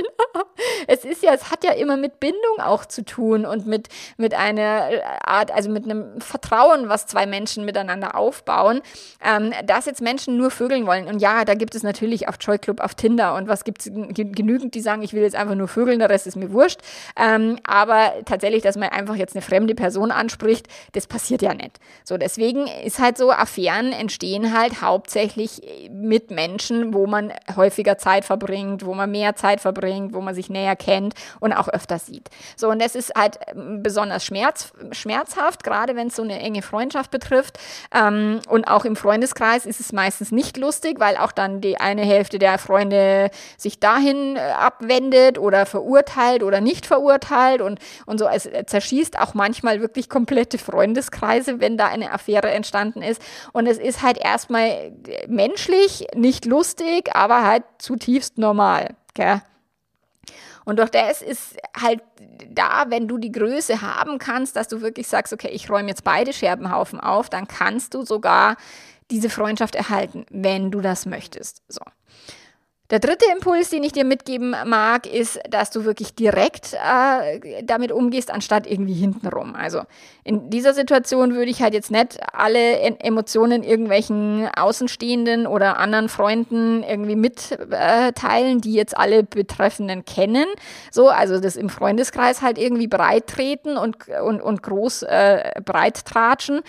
es 0.86 1.04
ist 1.04 1.22
ja, 1.22 1.34
es 1.34 1.50
hat 1.50 1.64
ja 1.64 1.72
immer 1.72 1.98
mit 1.98 2.18
Bindung 2.18 2.60
auch 2.60 2.86
zu 2.86 3.04
tun 3.04 3.44
und 3.44 3.66
mit, 3.66 3.88
mit 4.16 4.32
einer 4.32 4.88
Art, 5.22 5.50
also 5.54 5.68
mit 5.68 5.84
einem 5.84 6.18
Vertrauen, 6.18 6.88
was 6.88 7.06
zwei 7.06 7.26
Menschen 7.26 7.66
miteinander 7.66 8.16
aufbauen, 8.16 8.80
ähm, 9.22 9.52
dass 9.66 9.84
jetzt 9.84 10.00
Menschen 10.00 10.38
nur 10.38 10.50
vögeln 10.50 10.86
wollen. 10.86 11.08
Und 11.08 11.18
ja, 11.18 11.44
da 11.44 11.52
gibt 11.52 11.74
es 11.74 11.82
natürlich 11.82 12.26
auf 12.26 12.36
Joy 12.40 12.56
Club, 12.56 12.80
auf 12.80 12.94
Tinder 12.94 13.34
und 13.34 13.48
was 13.48 13.64
gibt 13.64 13.82
es 13.82 13.92
genügend, 13.92 14.74
die 14.74 14.80
sagen, 14.80 15.02
ich 15.02 15.12
will 15.12 15.20
jetzt 15.20 15.36
einfach 15.36 15.56
nur 15.56 15.68
vögeln, 15.68 15.98
der 15.98 16.08
Rest 16.08 16.26
ist 16.26 16.36
mir 16.36 16.52
wurscht. 16.52 16.80
Ähm, 17.22 17.58
aber 17.64 18.14
tatsächlich, 18.24 18.62
dass 18.62 18.78
man 18.78 18.88
einfach 18.88 19.16
jetzt 19.16 19.36
eine 19.36 19.42
fremde 19.42 19.74
Person 19.74 20.10
anspricht, 20.10 20.68
das 20.92 21.06
passiert 21.06 21.17
ja 21.42 21.54
nicht. 21.54 21.78
So, 22.04 22.16
deswegen 22.16 22.66
ist 22.85 22.98
halt 22.98 23.18
so, 23.18 23.31
Affären 23.31 23.92
entstehen 23.92 24.57
halt 24.57 24.81
hauptsächlich 24.83 25.62
mit 25.90 26.31
Menschen, 26.31 26.94
wo 26.94 27.07
man 27.07 27.33
häufiger 27.57 27.98
Zeit 27.98 28.24
verbringt, 28.24 28.85
wo 28.85 28.94
man 28.94 29.11
mehr 29.11 29.37
Zeit 29.37 29.61
verbringt, 29.61 30.14
wo 30.14 30.20
man 30.20 30.35
sich 30.35 30.50
näher 30.50 30.76
kennt 30.76 31.14
und 31.40 31.52
auch 31.52 31.68
öfter 31.68 31.98
sieht. 31.98 32.28
So, 32.57 32.68
und 32.68 32.81
das 32.81 32.94
ist 32.94 33.14
halt 33.16 33.38
ähm, 33.48 33.83
besonders 33.83 34.24
schmerz, 34.24 34.72
schmerzhaft, 34.92 35.64
gerade 35.64 35.96
wenn 35.96 36.09
es 36.09 36.16
so 36.16 36.22
eine 36.22 36.38
enge 36.38 36.62
Freundschaft 36.62 37.11
betrifft. 37.11 37.59
Ähm, 37.94 38.40
und 38.48 38.68
auch 38.68 38.85
im 38.85 38.96
Freundeskreis 38.96 39.66
ist 39.66 39.81
es 39.81 39.92
meistens 39.92 40.33
nicht 40.33 40.57
lustig, 40.57 41.00
weil 41.00 41.16
auch 41.16 41.33
dann 41.33 41.61
die 41.61 41.78
eine 41.78 42.02
Hälfte 42.02 42.38
der 42.38 42.59
Freunde 42.59 43.31
sich 43.57 43.81
dahin 43.81 44.37
äh, 44.37 44.40
abwendet 44.40 45.38
oder 45.38 45.66
verurteilt 45.66 46.42
oder 46.42 46.61
nicht 46.61 46.87
verurteilt 46.87 47.61
und, 47.61 47.78
und 48.07 48.18
so. 48.18 48.28
Es 48.28 48.48
zerschießt 48.66 49.18
auch 49.18 49.35
manchmal 49.35 49.81
wirklich 49.81 50.09
komplette 50.09 50.59
Freundeskreise, 51.08 51.60
wenn 51.60 51.76
da 51.76 51.86
eine 51.86 52.12
Affäre 52.12 52.50
entstanden 52.50 53.02
ist. 53.02 53.22
Und 53.52 53.66
es 53.66 53.78
ist 53.78 54.02
halt 54.02 54.18
erstmal 54.18 54.92
menschlich 55.26 56.06
nicht 56.14 56.44
lustig, 56.44 57.14
aber 57.14 57.44
halt 57.44 57.64
zutiefst 57.78 58.38
normal. 58.38 58.94
Gell? 59.14 59.42
Und 60.64 60.78
durch 60.78 60.90
das 60.90 61.22
ist 61.22 61.56
halt 61.80 62.02
da, 62.50 62.86
wenn 62.88 63.08
du 63.08 63.16
die 63.16 63.32
Größe 63.32 63.80
haben 63.80 64.18
kannst, 64.18 64.54
dass 64.56 64.68
du 64.68 64.82
wirklich 64.82 65.08
sagst, 65.08 65.32
okay, 65.32 65.48
ich 65.48 65.70
räume 65.70 65.88
jetzt 65.88 66.04
beide 66.04 66.32
Scherbenhaufen 66.32 67.00
auf, 67.00 67.30
dann 67.30 67.48
kannst 67.48 67.94
du 67.94 68.04
sogar 68.04 68.56
diese 69.10 69.30
Freundschaft 69.30 69.74
erhalten, 69.74 70.26
wenn 70.30 70.70
du 70.70 70.82
das 70.82 71.06
möchtest. 71.06 71.62
So. 71.68 71.80
Der 72.90 73.01
dritte 73.01 73.27
Impuls, 73.31 73.68
den 73.68 73.83
ich 73.83 73.92
dir 73.92 74.07
mitgeben 74.07 74.57
mag, 74.64 75.07
ist, 75.07 75.38
dass 75.51 75.70
du 75.70 75.85
wirklich 75.85 76.14
direkt 76.14 76.72
äh, 76.72 77.62
damit 77.62 77.92
umgehst, 77.92 78.31
anstatt 78.31 78.66
irgendwie 78.66 78.94
hintenrum. 78.94 79.55
Also 79.55 79.83
in 80.24 80.48
dieser 80.48 80.72
Situation 80.72 81.35
würde 81.35 81.51
ich 81.51 81.61
halt 81.61 81.74
jetzt 81.74 81.90
nicht 81.90 82.18
alle 82.33 82.79
Emotionen 83.01 83.62
irgendwelchen 83.62 84.48
Außenstehenden 84.57 85.46
oder 85.46 85.77
anderen 85.77 86.09
Freunden 86.09 86.83
irgendwie 86.83 87.16
mitteilen, 87.16 88.59
äh, 88.59 88.61
die 88.61 88.72
jetzt 88.72 88.96
alle 88.96 89.22
Betreffenden 89.22 90.07
kennen. 90.07 90.46
So, 90.90 91.09
also 91.09 91.40
das 91.40 91.57
im 91.57 91.68
Freundeskreis 91.68 92.40
halt 92.40 92.57
irgendwie 92.57 92.88
breit 92.88 93.27
treten 93.27 93.77
und, 93.77 94.09
und, 94.09 94.40
und 94.40 94.62
groß 94.62 95.03
äh, 95.03 95.61
breit 95.62 96.07
tratschen. 96.07 96.62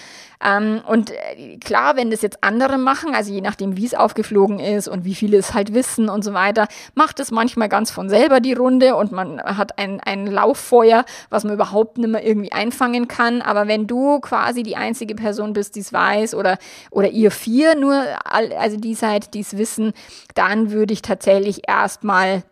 Ähm, 0.43 0.81
und 0.85 1.11
äh, 1.11 1.57
klar, 1.57 1.95
wenn 1.95 2.11
das 2.11 2.21
jetzt 2.21 2.43
andere 2.43 2.77
machen, 2.77 3.15
also 3.15 3.31
je 3.31 3.41
nachdem, 3.41 3.77
wie 3.77 3.85
es 3.85 3.93
aufgeflogen 3.93 4.59
ist 4.59 4.89
und 4.89 5.05
wie 5.05 5.15
viele 5.15 5.37
es 5.37 5.53
halt 5.53 5.73
wissen 5.73 6.08
und 6.13 6.23
so 6.23 6.33
weiter, 6.33 6.67
macht 6.95 7.19
es 7.19 7.31
manchmal 7.31 7.69
ganz 7.69 7.91
von 7.91 8.09
selber 8.09 8.39
die 8.39 8.53
Runde 8.53 8.95
und 8.95 9.11
man 9.11 9.41
hat 9.41 9.77
ein, 9.77 9.99
ein 9.99 10.27
Lauffeuer, 10.27 11.05
was 11.29 11.43
man 11.43 11.53
überhaupt 11.53 11.97
nicht 11.97 12.09
mehr 12.09 12.25
irgendwie 12.25 12.51
einfangen 12.51 13.07
kann. 13.07 13.41
Aber 13.41 13.67
wenn 13.67 13.87
du 13.87 14.19
quasi 14.19 14.63
die 14.63 14.75
einzige 14.75 15.15
Person 15.15 15.53
bist, 15.53 15.75
die 15.75 15.81
es 15.81 15.93
weiß 15.93 16.35
oder, 16.35 16.57
oder 16.91 17.09
ihr 17.09 17.31
vier 17.31 17.75
nur, 17.75 18.03
also 18.23 18.77
die 18.77 18.95
seid, 18.95 19.33
die 19.33 19.41
es 19.41 19.57
wissen, 19.57 19.93
dann 20.35 20.71
würde 20.71 20.93
ich 20.93 21.01
tatsächlich 21.01 21.67
erstmal 21.67 22.43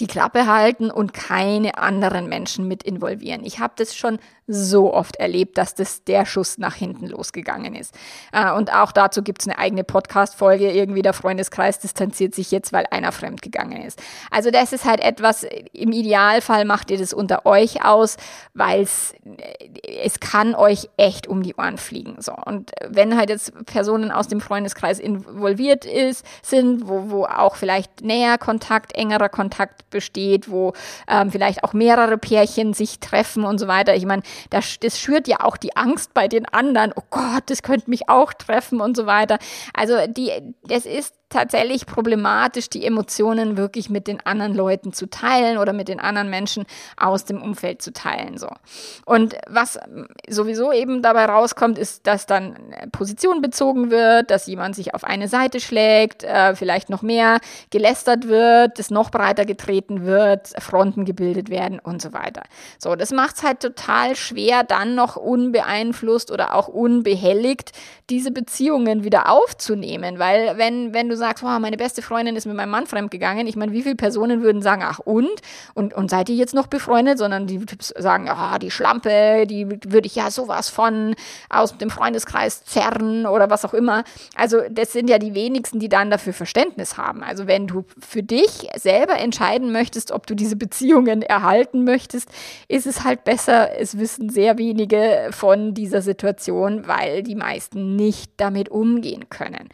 die 0.00 0.06
Klappe 0.06 0.46
halten 0.46 0.90
und 0.90 1.12
keine 1.12 1.78
anderen 1.78 2.28
Menschen 2.28 2.66
mit 2.66 2.82
involvieren. 2.82 3.44
Ich 3.44 3.58
habe 3.58 3.74
das 3.76 3.94
schon 3.94 4.18
so 4.50 4.92
oft 4.92 5.16
erlebt, 5.16 5.58
dass 5.58 5.74
das 5.74 6.02
der 6.04 6.26
Schuss 6.26 6.58
nach 6.58 6.74
hinten 6.74 7.06
losgegangen 7.06 7.74
ist. 7.74 7.94
Äh, 8.32 8.50
und 8.52 8.72
auch 8.72 8.90
dazu 8.90 9.22
gibt 9.22 9.42
es 9.42 9.48
eine 9.48 9.58
eigene 9.58 9.84
Podcast-Folge. 9.84 10.72
Irgendwie 10.72 11.02
der 11.02 11.12
Freundeskreis 11.12 11.78
distanziert 11.78 12.34
sich 12.34 12.50
jetzt, 12.50 12.72
weil 12.72 12.86
einer 12.90 13.12
fremdgegangen 13.12 13.82
ist. 13.82 14.02
Also 14.30 14.50
das 14.50 14.72
ist 14.72 14.84
halt 14.84 15.00
etwas, 15.00 15.46
im 15.72 15.92
Idealfall 15.92 16.64
macht 16.64 16.90
ihr 16.90 16.98
das 16.98 17.12
unter 17.12 17.46
euch 17.46 17.84
aus, 17.84 18.16
weil 18.52 18.82
es, 18.82 19.14
es 20.02 20.18
kann 20.18 20.54
euch 20.54 20.88
echt 20.96 21.28
um 21.28 21.42
die 21.42 21.54
Ohren 21.54 21.78
fliegen. 21.78 22.16
So. 22.20 22.32
Und 22.32 22.72
wenn 22.88 23.16
halt 23.16 23.30
jetzt 23.30 23.52
Personen 23.66 24.10
aus 24.10 24.26
dem 24.26 24.40
Freundeskreis 24.40 24.98
involviert 24.98 25.84
ist, 25.84 26.26
sind, 26.42 26.88
wo, 26.88 27.10
wo 27.10 27.24
auch 27.24 27.54
vielleicht 27.54 28.02
näher 28.02 28.36
Kontakt, 28.36 28.96
engerer 28.96 29.28
Kontakt 29.28 29.89
besteht, 29.90 30.50
wo 30.50 30.72
ähm, 31.08 31.30
vielleicht 31.30 31.64
auch 31.64 31.72
mehrere 31.72 32.18
Pärchen 32.18 32.72
sich 32.72 33.00
treffen 33.00 33.44
und 33.44 33.58
so 33.58 33.68
weiter. 33.68 33.94
Ich 33.94 34.06
meine, 34.06 34.22
das, 34.50 34.78
das 34.80 34.98
schürt 34.98 35.28
ja 35.28 35.40
auch 35.40 35.56
die 35.56 35.76
Angst 35.76 36.14
bei 36.14 36.28
den 36.28 36.46
anderen. 36.46 36.92
Oh 36.96 37.02
Gott, 37.10 37.44
das 37.46 37.62
könnte 37.62 37.90
mich 37.90 38.08
auch 38.08 38.32
treffen 38.32 38.80
und 38.80 38.96
so 38.96 39.06
weiter. 39.06 39.38
Also 39.74 39.94
die, 40.08 40.30
das 40.64 40.86
ist 40.86 41.19
tatsächlich 41.30 41.86
problematisch, 41.86 42.68
die 42.68 42.84
Emotionen 42.84 43.56
wirklich 43.56 43.88
mit 43.88 44.06
den 44.06 44.24
anderen 44.26 44.54
Leuten 44.54 44.92
zu 44.92 45.08
teilen 45.08 45.58
oder 45.58 45.72
mit 45.72 45.88
den 45.88 46.00
anderen 46.00 46.28
Menschen 46.28 46.66
aus 46.96 47.24
dem 47.24 47.40
Umfeld 47.40 47.80
zu 47.80 47.92
teilen. 47.92 48.36
So. 48.36 48.48
Und 49.06 49.36
was 49.48 49.78
sowieso 50.28 50.72
eben 50.72 51.02
dabei 51.02 51.24
rauskommt, 51.24 51.78
ist, 51.78 52.06
dass 52.06 52.26
dann 52.26 52.56
Position 52.92 53.40
bezogen 53.40 53.90
wird, 53.90 54.30
dass 54.30 54.46
jemand 54.46 54.74
sich 54.74 54.94
auf 54.94 55.04
eine 55.04 55.28
Seite 55.28 55.60
schlägt, 55.60 56.24
äh, 56.24 56.54
vielleicht 56.54 56.90
noch 56.90 57.02
mehr 57.02 57.38
gelästert 57.70 58.28
wird, 58.28 58.78
es 58.78 58.90
noch 58.90 59.10
breiter 59.10 59.46
getreten 59.46 60.04
wird, 60.04 60.48
Fronten 60.58 61.04
gebildet 61.04 61.48
werden 61.48 61.78
und 61.78 62.02
so 62.02 62.12
weiter. 62.12 62.42
So, 62.78 62.96
das 62.96 63.12
macht 63.12 63.36
es 63.36 63.42
halt 63.44 63.60
total 63.60 64.16
schwer, 64.16 64.64
dann 64.64 64.96
noch 64.96 65.16
unbeeinflusst 65.16 66.32
oder 66.32 66.54
auch 66.54 66.66
unbehelligt 66.66 67.70
diese 68.10 68.32
Beziehungen 68.32 69.04
wieder 69.04 69.30
aufzunehmen, 69.30 70.18
weil 70.18 70.58
wenn, 70.58 70.92
wenn 70.92 71.08
du 71.08 71.16
sagst, 71.20 71.44
wow, 71.44 71.58
meine 71.60 71.76
beste 71.76 72.02
Freundin 72.02 72.34
ist 72.34 72.46
mit 72.46 72.56
meinem 72.56 72.70
Mann 72.70 72.86
fremdgegangen, 72.86 73.46
ich 73.46 73.54
meine, 73.54 73.72
wie 73.72 73.82
viele 73.82 73.94
Personen 73.94 74.42
würden 74.42 74.62
sagen, 74.62 74.82
ach 74.84 74.98
und? 74.98 75.30
Und, 75.74 75.94
und 75.94 76.10
seid 76.10 76.28
ihr 76.28 76.34
jetzt 76.34 76.54
noch 76.54 76.66
befreundet? 76.66 77.18
Sondern 77.18 77.46
die 77.46 77.64
sagen, 77.96 78.28
ah, 78.28 78.58
die 78.58 78.70
Schlampe, 78.70 79.46
die 79.46 79.68
würde 79.68 80.06
ich 80.06 80.16
ja 80.16 80.30
sowas 80.30 80.68
von 80.68 81.14
aus 81.48 81.78
dem 81.78 81.90
Freundeskreis 81.90 82.64
zerren 82.64 83.26
oder 83.26 83.50
was 83.50 83.64
auch 83.64 83.74
immer. 83.74 84.04
Also 84.34 84.62
das 84.70 84.92
sind 84.92 85.08
ja 85.08 85.18
die 85.18 85.34
wenigsten, 85.34 85.78
die 85.78 85.88
dann 85.88 86.10
dafür 86.10 86.32
Verständnis 86.32 86.96
haben. 86.96 87.22
Also 87.22 87.46
wenn 87.46 87.66
du 87.66 87.84
für 87.98 88.22
dich 88.22 88.68
selber 88.74 89.18
entscheiden 89.18 89.72
möchtest, 89.72 90.12
ob 90.12 90.26
du 90.26 90.34
diese 90.34 90.56
Beziehungen 90.56 91.22
erhalten 91.22 91.84
möchtest, 91.84 92.28
ist 92.68 92.86
es 92.86 93.04
halt 93.04 93.24
besser, 93.24 93.78
es 93.78 93.98
wissen 93.98 94.30
sehr 94.30 94.58
wenige 94.58 95.28
von 95.30 95.74
dieser 95.74 96.02
Situation, 96.02 96.86
weil 96.86 97.22
die 97.22 97.34
meisten 97.34 97.96
nicht 97.96 98.32
damit 98.36 98.68
umgehen 98.68 99.28
können. 99.28 99.68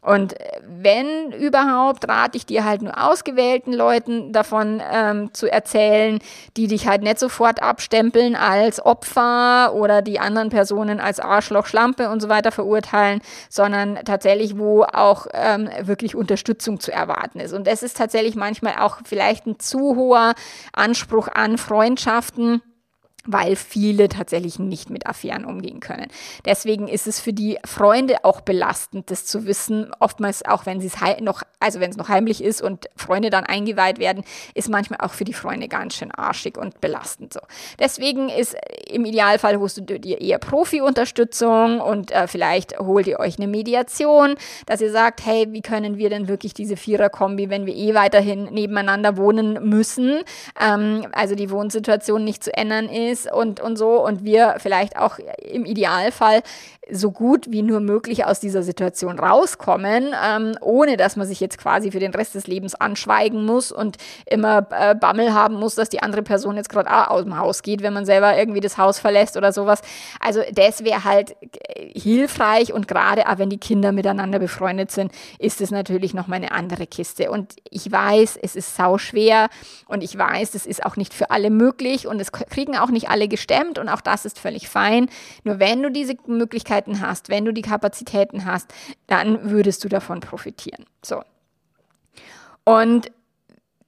Und 0.00 0.34
wenn 0.66 0.91
überhaupt, 1.38 2.08
rate 2.08 2.36
ich 2.36 2.46
dir 2.46 2.64
halt 2.64 2.82
nur 2.82 3.02
ausgewählten 3.02 3.72
Leuten 3.72 4.32
davon 4.32 4.82
ähm, 4.92 5.32
zu 5.32 5.50
erzählen, 5.50 6.18
die 6.56 6.66
dich 6.66 6.86
halt 6.86 7.02
nicht 7.02 7.18
sofort 7.18 7.62
abstempeln 7.62 8.36
als 8.36 8.84
Opfer 8.84 9.74
oder 9.74 10.02
die 10.02 10.20
anderen 10.20 10.50
Personen 10.50 11.00
als 11.00 11.20
Arschloch, 11.20 11.66
Schlampe 11.66 12.08
und 12.10 12.20
so 12.20 12.28
weiter 12.28 12.52
verurteilen, 12.52 13.20
sondern 13.48 13.96
tatsächlich, 14.04 14.58
wo 14.58 14.82
auch 14.84 15.26
ähm, 15.32 15.68
wirklich 15.82 16.14
Unterstützung 16.14 16.80
zu 16.80 16.92
erwarten 16.92 17.40
ist. 17.40 17.52
Und 17.52 17.66
es 17.68 17.82
ist 17.82 17.96
tatsächlich 17.96 18.36
manchmal 18.36 18.76
auch 18.78 18.98
vielleicht 19.04 19.46
ein 19.46 19.58
zu 19.58 19.96
hoher 19.96 20.34
Anspruch 20.72 21.28
an 21.28 21.58
Freundschaften 21.58 22.62
weil 23.24 23.56
viele 23.56 24.08
tatsächlich 24.08 24.58
nicht 24.58 24.90
mit 24.90 25.06
Affären 25.06 25.44
umgehen 25.44 25.80
können. 25.80 26.08
Deswegen 26.44 26.88
ist 26.88 27.06
es 27.06 27.20
für 27.20 27.32
die 27.32 27.58
Freunde 27.64 28.24
auch 28.24 28.40
belastend, 28.40 29.10
das 29.10 29.26
zu 29.26 29.46
wissen. 29.46 29.92
Oftmals 30.00 30.44
auch, 30.44 30.66
wenn 30.66 30.80
es 30.80 30.94
noch, 31.20 31.42
also 31.60 31.80
wenn 31.80 31.90
es 31.90 31.96
noch 31.96 32.08
heimlich 32.08 32.42
ist 32.42 32.62
und 32.62 32.88
Freunde 32.96 33.30
dann 33.30 33.44
eingeweiht 33.44 33.98
werden, 33.98 34.24
ist 34.54 34.68
manchmal 34.68 35.00
auch 35.00 35.12
für 35.12 35.24
die 35.24 35.32
Freunde 35.32 35.68
ganz 35.68 35.94
schön 35.94 36.10
arschig 36.10 36.58
und 36.58 36.80
belastend 36.80 37.32
so. 37.32 37.40
Deswegen 37.78 38.28
ist 38.28 38.56
im 38.88 39.04
Idealfall 39.04 39.58
holst 39.58 39.78
du 39.78 39.82
dir 39.82 40.20
eher 40.20 40.38
Profi-Unterstützung 40.38 41.80
und 41.80 42.10
äh, 42.10 42.26
vielleicht 42.26 42.78
holt 42.78 43.06
ihr 43.06 43.20
euch 43.20 43.38
eine 43.38 43.46
Mediation, 43.46 44.34
dass 44.66 44.80
ihr 44.80 44.90
sagt, 44.90 45.24
hey, 45.24 45.46
wie 45.50 45.62
können 45.62 45.96
wir 45.96 46.10
denn 46.10 46.28
wirklich 46.28 46.54
diese 46.54 46.76
Vierer-Kombi, 46.76 47.50
wenn 47.50 47.66
wir 47.66 47.74
eh 47.74 47.94
weiterhin 47.94 48.44
nebeneinander 48.44 49.16
wohnen 49.16 49.68
müssen, 49.68 50.22
ähm, 50.60 51.06
also 51.12 51.34
die 51.34 51.50
Wohnsituation 51.50 52.24
nicht 52.24 52.44
zu 52.44 52.54
ändern 52.56 52.88
ist, 52.88 53.11
ist 53.12 53.30
und, 53.30 53.60
und 53.60 53.76
so 53.76 54.04
und 54.04 54.24
wir 54.24 54.56
vielleicht 54.58 54.96
auch 54.96 55.18
im 55.38 55.64
Idealfall 55.64 56.42
so 56.90 57.12
gut 57.12 57.50
wie 57.50 57.62
nur 57.62 57.80
möglich 57.80 58.24
aus 58.24 58.40
dieser 58.40 58.62
Situation 58.62 59.18
rauskommen, 59.18 60.14
ähm, 60.22 60.56
ohne 60.60 60.96
dass 60.96 61.14
man 61.14 61.26
sich 61.28 61.38
jetzt 61.38 61.56
quasi 61.56 61.92
für 61.92 62.00
den 62.00 62.12
Rest 62.12 62.34
des 62.34 62.48
Lebens 62.48 62.74
anschweigen 62.74 63.46
muss 63.46 63.70
und 63.70 63.98
immer 64.26 64.66
äh, 64.70 64.94
Bammel 64.94 65.32
haben 65.32 65.54
muss, 65.54 65.76
dass 65.76 65.88
die 65.88 66.02
andere 66.02 66.22
Person 66.22 66.56
jetzt 66.56 66.68
gerade 66.68 67.10
aus 67.10 67.22
dem 67.22 67.38
Haus 67.38 67.62
geht, 67.62 67.82
wenn 67.82 67.92
man 67.92 68.04
selber 68.04 68.36
irgendwie 68.36 68.60
das 68.60 68.78
Haus 68.78 68.98
verlässt 68.98 69.36
oder 69.36 69.52
sowas. 69.52 69.80
Also 70.18 70.40
das 70.52 70.82
wäre 70.82 71.04
halt 71.04 71.36
äh, 71.40 71.98
hilfreich 71.98 72.72
und 72.72 72.88
gerade 72.88 73.28
auch 73.28 73.38
wenn 73.38 73.48
die 73.48 73.58
Kinder 73.58 73.92
miteinander 73.92 74.40
befreundet 74.40 74.90
sind, 74.90 75.12
ist 75.38 75.60
es 75.60 75.70
natürlich 75.70 76.14
noch 76.14 76.26
mal 76.26 76.36
eine 76.36 76.50
andere 76.50 76.88
Kiste. 76.88 77.30
Und 77.30 77.54
ich 77.70 77.90
weiß, 77.90 78.38
es 78.42 78.56
ist 78.56 78.74
sau 78.74 78.98
schwer 78.98 79.48
und 79.86 80.02
ich 80.02 80.18
weiß, 80.18 80.54
es 80.54 80.66
ist 80.66 80.84
auch 80.84 80.96
nicht 80.96 81.14
für 81.14 81.30
alle 81.30 81.50
möglich 81.50 82.08
und 82.08 82.20
es 82.20 82.32
kriegen 82.32 82.76
auch 82.76 82.90
nicht 82.90 83.01
alle 83.08 83.28
gestemmt 83.28 83.78
und 83.78 83.88
auch 83.88 84.00
das 84.00 84.24
ist 84.24 84.38
völlig 84.38 84.68
fein. 84.68 85.08
Nur 85.44 85.58
wenn 85.58 85.82
du 85.82 85.90
diese 85.90 86.14
Möglichkeit 86.26 86.52
Möglichkeiten 86.52 87.00
hast, 87.00 87.28
wenn 87.28 87.44
du 87.44 87.52
die 87.52 87.62
Kapazitäten 87.62 88.44
hast, 88.44 88.72
dann 89.06 89.50
würdest 89.50 89.84
du 89.84 89.88
davon 89.88 90.20
profitieren. 90.20 90.86
So. 91.04 91.22
Und 92.64 93.10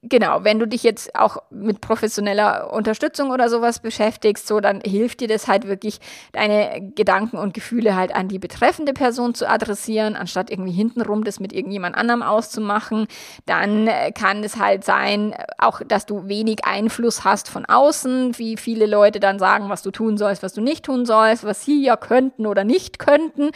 genau, 0.09 0.43
wenn 0.43 0.59
du 0.59 0.67
dich 0.67 0.83
jetzt 0.83 1.15
auch 1.15 1.37
mit 1.49 1.81
professioneller 1.81 2.71
Unterstützung 2.71 3.31
oder 3.31 3.49
sowas 3.49 3.79
beschäftigst, 3.79 4.47
so 4.47 4.59
dann 4.59 4.81
hilft 4.81 5.19
dir 5.21 5.27
das 5.27 5.47
halt 5.47 5.67
wirklich, 5.67 5.99
deine 6.31 6.91
Gedanken 6.95 7.37
und 7.37 7.53
Gefühle 7.53 7.95
halt 7.95 8.15
an 8.15 8.27
die 8.27 8.39
betreffende 8.39 8.93
Person 8.93 9.33
zu 9.33 9.49
adressieren, 9.49 10.15
anstatt 10.15 10.51
irgendwie 10.51 10.71
hintenrum 10.71 11.23
das 11.23 11.39
mit 11.39 11.53
irgendjemand 11.53 11.95
anderem 11.95 12.21
auszumachen. 12.21 13.07
Dann 13.45 13.87
äh, 13.87 14.11
kann 14.11 14.43
es 14.43 14.57
halt 14.57 14.83
sein, 14.83 15.33
auch, 15.57 15.81
dass 15.87 16.05
du 16.05 16.27
wenig 16.27 16.65
Einfluss 16.65 17.23
hast 17.23 17.49
von 17.49 17.65
außen, 17.65 18.37
wie 18.37 18.57
viele 18.57 18.85
Leute 18.85 19.19
dann 19.19 19.39
sagen, 19.39 19.69
was 19.69 19.81
du 19.81 19.91
tun 19.91 20.17
sollst, 20.17 20.43
was 20.43 20.53
du 20.53 20.61
nicht 20.61 20.85
tun 20.85 21.05
sollst, 21.05 21.43
was 21.43 21.65
sie 21.65 21.83
ja 21.83 21.97
könnten 21.97 22.45
oder 22.45 22.63
nicht 22.63 22.99
könnten, 22.99 23.51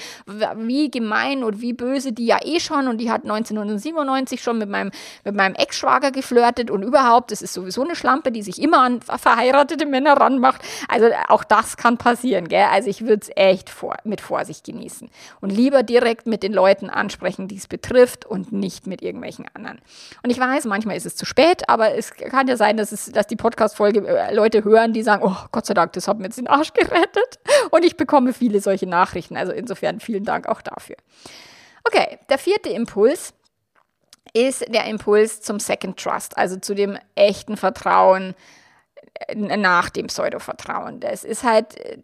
wie 0.58 0.90
gemein 0.90 1.44
und 1.44 1.62
wie 1.62 1.74
böse 1.74 2.12
die 2.12 2.26
ja 2.26 2.40
eh 2.44 2.60
schon 2.60 2.88
und 2.88 2.98
die 2.98 3.12
hat 3.12 3.24
1997 3.24 4.42
schon 4.42 4.58
mit 4.58 4.70
meinem, 4.70 4.92
mit 5.24 5.36
meinem 5.36 5.56
Ex-Schwager 5.56 6.12
geflirtet 6.12 6.39
flirtet 6.40 6.72
und 6.72 6.84
überhaupt, 6.84 7.32
das 7.32 7.42
ist 7.42 7.54
sowieso 7.54 7.84
eine 7.84 7.96
Schlampe, 7.96 8.32
die 8.32 8.42
sich 8.42 8.62
immer 8.62 8.82
an 8.82 9.02
verheiratete 9.02 9.86
Männer 9.86 10.14
ranmacht. 10.14 10.62
Also 10.88 11.08
auch 11.28 11.44
das 11.44 11.78
kann 11.78 11.98
passieren, 11.98 12.48
gell? 12.48 12.68
Also 12.72 12.90
ich 12.90 13.02
würde 13.02 13.22
es 13.22 13.32
echt 13.36 13.70
vor, 13.70 13.98
mit 14.04 14.22
Vorsicht 14.22 14.66
genießen. 14.66 15.10
Und 15.42 15.50
lieber 15.50 15.84
direkt 15.84 16.28
mit 16.28 16.44
den 16.44 16.54
Leuten 16.54 16.90
ansprechen, 16.90 17.48
die 17.48 17.58
es 17.58 17.68
betrifft 17.68 18.26
und 18.26 18.52
nicht 18.52 18.88
mit 18.88 19.02
irgendwelchen 19.02 19.46
anderen. 19.54 19.80
Und 20.24 20.30
ich 20.30 20.40
weiß, 20.40 20.66
manchmal 20.66 20.98
ist 20.98 21.06
es 21.06 21.16
zu 21.16 21.26
spät, 21.26 21.68
aber 21.68 21.96
es 21.96 22.14
kann 22.14 22.48
ja 22.48 22.58
sein, 22.58 22.78
dass, 22.78 22.92
es, 22.92 23.12
dass 23.12 23.28
die 23.28 23.36
Podcast-Folge 23.36 24.08
äh, 24.08 24.34
Leute 24.34 24.64
hören, 24.64 24.94
die 24.94 25.04
sagen, 25.04 25.24
oh 25.26 25.36
Gott 25.52 25.66
sei 25.66 25.74
Dank, 25.74 25.94
das 25.94 26.08
hat 26.08 26.18
mir 26.18 26.26
jetzt 26.26 26.38
den 26.38 26.48
Arsch 26.48 26.74
gerettet. 26.74 27.40
Und 27.72 27.84
ich 27.84 27.98
bekomme 27.98 28.34
viele 28.34 28.60
solche 28.62 28.88
Nachrichten. 28.88 29.38
Also 29.38 29.52
insofern 29.52 30.00
vielen 30.00 30.24
Dank 30.24 30.48
auch 30.48 30.62
dafür. 30.62 30.96
Okay, 31.84 32.20
der 32.30 32.38
vierte 32.38 32.70
Impuls 32.70 33.34
ist 34.34 34.66
der 34.74 34.86
Impuls 34.86 35.42
zum 35.42 35.60
Second 35.60 35.98
Trust, 35.98 36.38
also 36.38 36.58
zu 36.58 36.76
dem 36.76 36.98
echten 37.16 37.58
Vertrauen 37.58 38.36
äh, 39.28 39.36
nach 39.36 39.90
dem 39.90 40.08
Pseudo-Vertrauen. 40.08 41.00
Das 41.00 41.24
ist 41.24 41.44
halt 41.44 41.78
äh, 41.80 42.00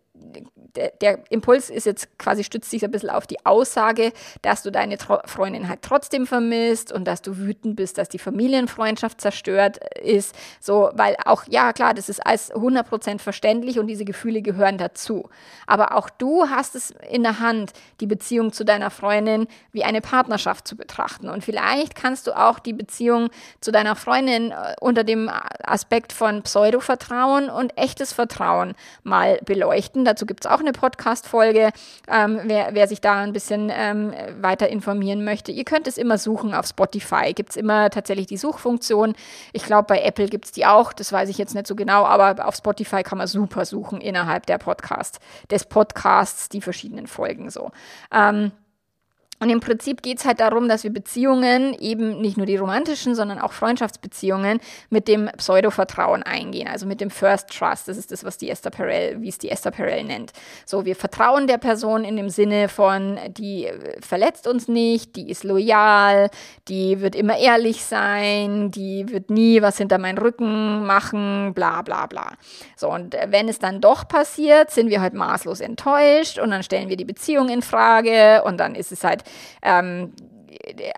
der, 0.75 1.19
Impuls 1.29 1.69
ist 1.69 1.85
jetzt 1.85 2.17
quasi, 2.17 2.43
stützt 2.43 2.69
sich 2.69 2.83
ein 2.83 2.91
bisschen 2.91 3.09
auf 3.09 3.27
die 3.27 3.45
Aussage, 3.45 4.11
dass 4.41 4.63
du 4.63 4.71
deine 4.71 4.97
Tro 4.97 5.19
Freundin 5.25 5.69
halt 5.69 5.81
trotzdem 5.81 6.27
vermisst 6.27 6.91
und 6.91 7.05
dass 7.05 7.21
du 7.21 7.37
wütend 7.37 7.75
bist, 7.75 7.97
dass 7.97 8.09
die 8.09 8.19
Familienfreundschaft 8.19 9.19
zerstört 9.19 9.79
ist. 9.95 10.35
So, 10.59 10.91
weil 10.93 11.15
auch, 11.25 11.43
ja 11.47 11.73
klar, 11.73 11.93
das 11.93 12.09
ist 12.09 12.25
alles 12.25 12.53
100% 12.53 13.19
verständlich 13.19 13.79
und 13.79 13.87
diese 13.87 14.05
Gefühle 14.05 14.41
gehören 14.41 14.77
dazu. 14.77 15.29
Aber 15.67 15.95
auch 15.95 16.09
du 16.09 16.49
hast 16.49 16.75
es 16.75 16.93
in 17.09 17.23
der 17.23 17.39
Hand, 17.39 17.71
die 17.99 18.07
Beziehung 18.07 18.51
zu 18.51 18.63
deiner 18.63 18.89
Freundin 18.89 19.47
wie 19.71 19.83
eine 19.83 20.01
Partnerschaft 20.01 20.67
zu 20.67 20.75
betrachten. 20.75 21.29
Und 21.29 21.43
vielleicht 21.43 21.95
kannst 21.95 22.27
du 22.27 22.37
auch 22.37 22.59
die 22.59 22.73
Beziehung 22.73 23.29
zu 23.61 23.71
deiner 23.71 23.95
Freundin 23.95 24.51
äh, 24.51 24.75
unter 24.79 25.03
dem 25.03 25.29
Aspekt 25.63 26.13
von 26.13 26.43
Pseudo-Vertrauen 26.43 27.49
und 27.49 27.77
echtes 27.77 28.13
Vertrauen 28.13 28.75
mal 29.03 29.39
beleuchten 29.45 30.05
Dazu 30.05 30.25
gibt 30.25 30.45
es 30.45 30.51
auch 30.51 30.59
eine 30.65 30.73
Podcast-Folge, 30.73 31.71
ähm, 32.07 32.39
wer, 32.43 32.69
wer, 32.73 32.87
sich 32.87 33.01
da 33.01 33.21
ein 33.21 33.33
bisschen 33.33 33.71
ähm, 33.73 34.13
weiter 34.41 34.69
informieren 34.69 35.23
möchte. 35.23 35.51
Ihr 35.51 35.63
könnt 35.63 35.87
es 35.87 35.97
immer 35.97 36.17
suchen 36.17 36.53
auf 36.53 36.67
Spotify. 36.67 37.33
Gibt 37.33 37.51
es 37.51 37.55
immer 37.55 37.89
tatsächlich 37.89 38.27
die 38.27 38.37
Suchfunktion. 38.37 39.13
Ich 39.53 39.63
glaube, 39.63 39.87
bei 39.87 40.01
Apple 40.01 40.27
gibt 40.27 40.45
es 40.45 40.51
die 40.51 40.65
auch. 40.65 40.93
Das 40.93 41.11
weiß 41.11 41.29
ich 41.29 41.37
jetzt 41.37 41.55
nicht 41.55 41.67
so 41.67 41.75
genau, 41.75 42.05
aber 42.05 42.47
auf 42.47 42.55
Spotify 42.55 43.03
kann 43.03 43.17
man 43.17 43.27
super 43.27 43.65
suchen 43.65 44.01
innerhalb 44.01 44.45
der 44.45 44.57
Podcast, 44.57 45.19
des 45.49 45.65
Podcasts, 45.65 46.49
die 46.49 46.61
verschiedenen 46.61 47.07
Folgen 47.07 47.49
so. 47.49 47.71
Ähm, 48.11 48.51
Und 49.39 49.49
im 49.49 49.59
Prinzip 49.59 50.01
geht 50.01 50.19
es 50.19 50.25
halt 50.25 50.39
darum, 50.39 50.69
dass 50.69 50.85
wir 50.85 50.93
Beziehungen, 50.93 51.73
eben 51.79 52.21
nicht 52.21 52.37
nur 52.37 52.45
die 52.45 52.55
romantischen, 52.55 53.15
sondern 53.15 53.37
auch 53.37 53.51
Freundschaftsbeziehungen, 53.51 54.59
mit 54.89 55.09
dem 55.09 55.29
Pseudo-Vertrauen 55.35 56.23
eingehen, 56.23 56.69
also 56.69 56.85
mit 56.85 57.01
dem 57.01 57.09
First 57.09 57.49
Trust. 57.49 57.89
Das 57.89 57.97
ist 57.97 58.13
das, 58.13 58.23
was 58.23 58.37
die 58.37 58.49
Esther 58.49 58.71
Perel, 58.71 59.21
wie 59.21 59.27
es 59.27 59.37
die 59.37 59.49
Esther 59.49 59.71
Perel 59.71 60.05
nennt. 60.05 60.31
So, 60.65 60.85
wir 60.85 60.95
vertrauen 60.95 61.47
der 61.47 61.57
Person 61.57 62.05
in 62.05 62.15
dem 62.15 62.29
Sinne 62.29 62.69
von, 62.69 63.19
die 63.27 63.69
verletzt 63.99 64.47
uns 64.47 64.69
nicht, 64.69 65.17
die 65.17 65.29
ist 65.29 65.43
loyal, 65.43 66.29
die 66.69 67.01
wird 67.01 67.13
immer 67.13 67.37
ehrlich 67.37 67.83
sein, 67.83 68.71
die 68.71 69.09
wird 69.09 69.29
nie 69.29 69.61
was 69.61 69.77
hinter 69.77 69.97
meinen 69.97 70.17
Rücken 70.17 70.85
machen, 70.85 71.53
bla 71.53 71.81
bla 71.81 72.05
bla. 72.05 72.31
So, 72.77 72.89
und 72.89 73.17
wenn 73.27 73.49
es 73.49 73.59
dann 73.59 73.81
doch 73.81 74.07
passiert, 74.07 74.71
sind 74.71 74.89
wir 74.89 75.01
halt 75.01 75.13
maßlos 75.13 75.59
enttäuscht 75.59 76.39
und 76.39 76.51
dann 76.51 76.63
stellen 76.63 76.87
wir 76.87 76.95
die 76.95 77.03
Beziehung 77.03 77.49
in 77.49 77.61
Frage 77.61 78.41
und 78.45 78.61
dann 78.61 78.75
ist 78.75 78.93
es 78.93 79.03
halt 79.03 79.24
ähm, 79.61 80.13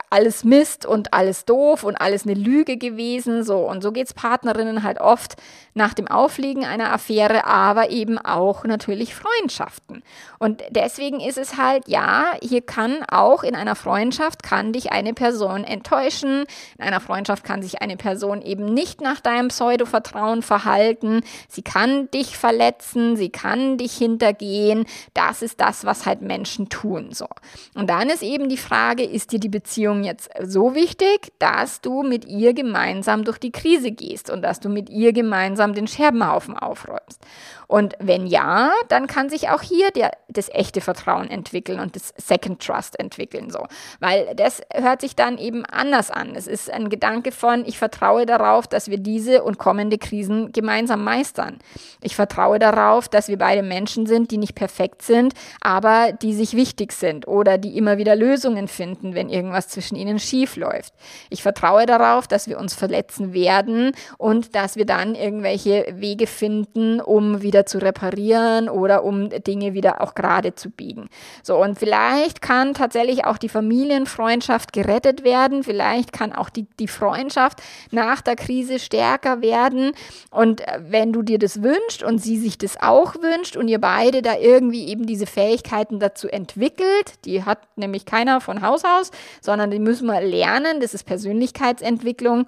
alles 0.09 0.43
Mist 0.43 0.85
und 0.85 1.13
alles 1.13 1.45
doof 1.45 1.83
und 1.83 1.95
alles 1.95 2.25
eine 2.25 2.33
Lüge 2.33 2.77
gewesen. 2.77 3.43
So 3.43 3.59
und 3.59 3.81
so 3.81 3.91
geht 3.91 4.07
es 4.07 4.13
Partnerinnen 4.13 4.83
halt 4.83 4.99
oft 4.99 5.35
nach 5.73 5.93
dem 5.93 6.07
Aufliegen 6.07 6.65
einer 6.65 6.91
Affäre, 6.91 7.45
aber 7.45 7.91
eben 7.91 8.17
auch 8.17 8.63
natürlich 8.63 9.13
Freundschaften. 9.15 10.03
Und 10.39 10.63
deswegen 10.71 11.19
ist 11.19 11.37
es 11.37 11.57
halt, 11.57 11.87
ja, 11.87 12.33
hier 12.41 12.61
kann 12.61 13.03
auch 13.09 13.43
in 13.43 13.55
einer 13.55 13.75
Freundschaft 13.75 14.43
kann 14.43 14.73
dich 14.73 14.91
eine 14.91 15.13
Person 15.13 15.63
enttäuschen. 15.63 16.45
In 16.77 16.83
einer 16.83 16.99
Freundschaft 16.99 17.43
kann 17.43 17.61
sich 17.61 17.81
eine 17.81 17.95
Person 17.95 18.41
eben 18.41 18.65
nicht 18.65 19.01
nach 19.01 19.19
deinem 19.19 19.49
Pseudo-Vertrauen 19.49 20.41
verhalten. 20.41 21.21
Sie 21.47 21.61
kann 21.61 22.09
dich 22.11 22.37
verletzen, 22.37 23.15
sie 23.15 23.29
kann 23.29 23.77
dich 23.77 23.93
hintergehen. 23.93 24.85
Das 25.13 25.41
ist 25.41 25.61
das, 25.61 25.85
was 25.85 26.05
halt 26.05 26.21
Menschen 26.21 26.69
tun. 26.69 27.09
So. 27.13 27.27
Und 27.75 27.89
dann 27.89 28.09
ist 28.09 28.23
eben 28.23 28.49
die 28.49 28.57
Frage, 28.57 29.03
ist 29.03 29.31
dir 29.31 29.39
die 29.39 29.46
Beziehung 29.49 30.03
jetzt 30.03 30.29
so 30.41 30.75
wichtig, 30.75 31.33
dass 31.39 31.81
du 31.81 32.03
mit 32.03 32.25
ihr 32.25 32.53
gemeinsam 32.53 33.23
durch 33.23 33.37
die 33.37 33.51
Krise 33.51 33.91
gehst 33.91 34.29
und 34.29 34.41
dass 34.41 34.59
du 34.59 34.69
mit 34.69 34.89
ihr 34.89 35.13
gemeinsam 35.13 35.73
den 35.73 35.87
Scherbenhaufen 35.87 36.57
aufräumst. 36.57 37.21
Und 37.67 37.95
wenn 37.99 38.27
ja, 38.27 38.71
dann 38.87 39.07
kann 39.07 39.29
sich 39.29 39.49
auch 39.49 39.61
hier 39.61 39.91
der, 39.91 40.11
das 40.29 40.49
echte 40.49 40.79
Vertrauen 40.79 41.29
entwickeln 41.29 41.79
und 41.79 41.95
das 41.95 42.13
Second 42.17 42.65
Trust 42.65 42.97
entwickeln, 42.99 43.49
so. 43.49 43.65
Weil 43.99 44.33
das 44.35 44.61
hört 44.73 45.01
sich 45.01 45.15
dann 45.15 45.37
eben 45.37 45.65
anders 45.65 46.09
an. 46.09 46.35
Es 46.35 46.47
ist 46.47 46.71
ein 46.71 46.89
Gedanke 46.89 47.31
von, 47.31 47.65
ich 47.65 47.77
vertraue 47.77 48.25
darauf, 48.25 48.67
dass 48.67 48.89
wir 48.89 48.97
diese 48.97 49.43
und 49.43 49.57
kommende 49.57 49.97
Krisen 49.97 50.51
gemeinsam 50.53 51.03
meistern. 51.03 51.59
Ich 52.01 52.15
vertraue 52.15 52.57
darauf, 52.57 53.09
dass 53.09 53.27
wir 53.27 53.37
beide 53.37 53.63
Menschen 53.63 54.05
sind, 54.05 54.31
die 54.31 54.37
nicht 54.37 54.55
perfekt 54.55 55.01
sind, 55.01 55.33
aber 55.59 56.13
die 56.13 56.33
sich 56.33 56.55
wichtig 56.55 56.93
sind 56.93 57.27
oder 57.27 57.57
die 57.57 57.77
immer 57.77 57.97
wieder 57.97 58.15
Lösungen 58.15 58.67
finden, 58.67 59.13
wenn 59.13 59.29
irgendwas 59.29 59.67
zwischen 59.67 59.95
ihnen 59.95 60.19
schief 60.19 60.55
läuft. 60.55 60.93
Ich 61.29 61.43
vertraue 61.43 61.85
darauf, 61.85 62.27
dass 62.27 62.47
wir 62.47 62.59
uns 62.59 62.73
verletzen 62.73 63.33
werden 63.33 63.91
und 64.17 64.55
dass 64.55 64.77
wir 64.77 64.85
dann 64.85 65.15
irgendwelche 65.15 65.85
Wege 65.95 66.27
finden, 66.27 67.01
um 67.01 67.41
wieder 67.41 67.56
wieder 67.57 67.65
zu 67.65 67.79
reparieren 67.79 68.69
oder 68.69 69.03
um 69.03 69.29
Dinge 69.29 69.73
wieder 69.73 70.01
auch 70.01 70.13
gerade 70.13 70.53
zu 70.53 70.69
biegen. 70.69 71.09
So, 71.41 71.57
und 71.57 71.79
vielleicht 71.79 72.43
kann 72.43 72.75
tatsächlich 72.75 73.25
auch 73.25 73.39
die 73.39 73.49
Familienfreundschaft 73.49 74.73
gerettet 74.73 75.23
werden. 75.23 75.63
Vielleicht 75.63 76.13
kann 76.13 76.33
auch 76.33 76.49
die, 76.49 76.67
die 76.79 76.87
Freundschaft 76.87 77.63
nach 77.89 78.21
der 78.21 78.35
Krise 78.35 78.77
stärker 78.77 79.41
werden. 79.41 79.93
Und 80.29 80.61
äh, 80.61 80.79
wenn 80.87 81.13
du 81.13 81.23
dir 81.23 81.39
das 81.39 81.63
wünschst 81.63 82.03
und 82.03 82.19
sie 82.19 82.37
sich 82.37 82.59
das 82.59 82.79
auch 82.79 83.15
wünscht 83.15 83.57
und 83.57 83.67
ihr 83.69 83.81
beide 83.81 84.21
da 84.21 84.37
irgendwie 84.37 84.87
eben 84.87 85.07
diese 85.07 85.25
Fähigkeiten 85.25 85.99
dazu 85.99 86.27
entwickelt, 86.27 87.25
die 87.25 87.43
hat 87.43 87.59
nämlich 87.75 88.05
keiner 88.05 88.39
von 88.39 88.61
Haus 88.61 88.83
aus, 88.85 89.09
sondern 89.41 89.71
die 89.71 89.79
müssen 89.79 90.05
wir 90.05 90.21
lernen. 90.21 90.79
Das 90.79 90.93
ist 90.93 91.05
Persönlichkeitsentwicklung 91.05 92.45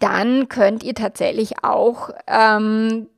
dann 0.00 0.48
könnt 0.48 0.82
ihr 0.82 0.94
tatsächlich 0.94 1.64
auch 1.64 2.10
ähm, 2.26 3.08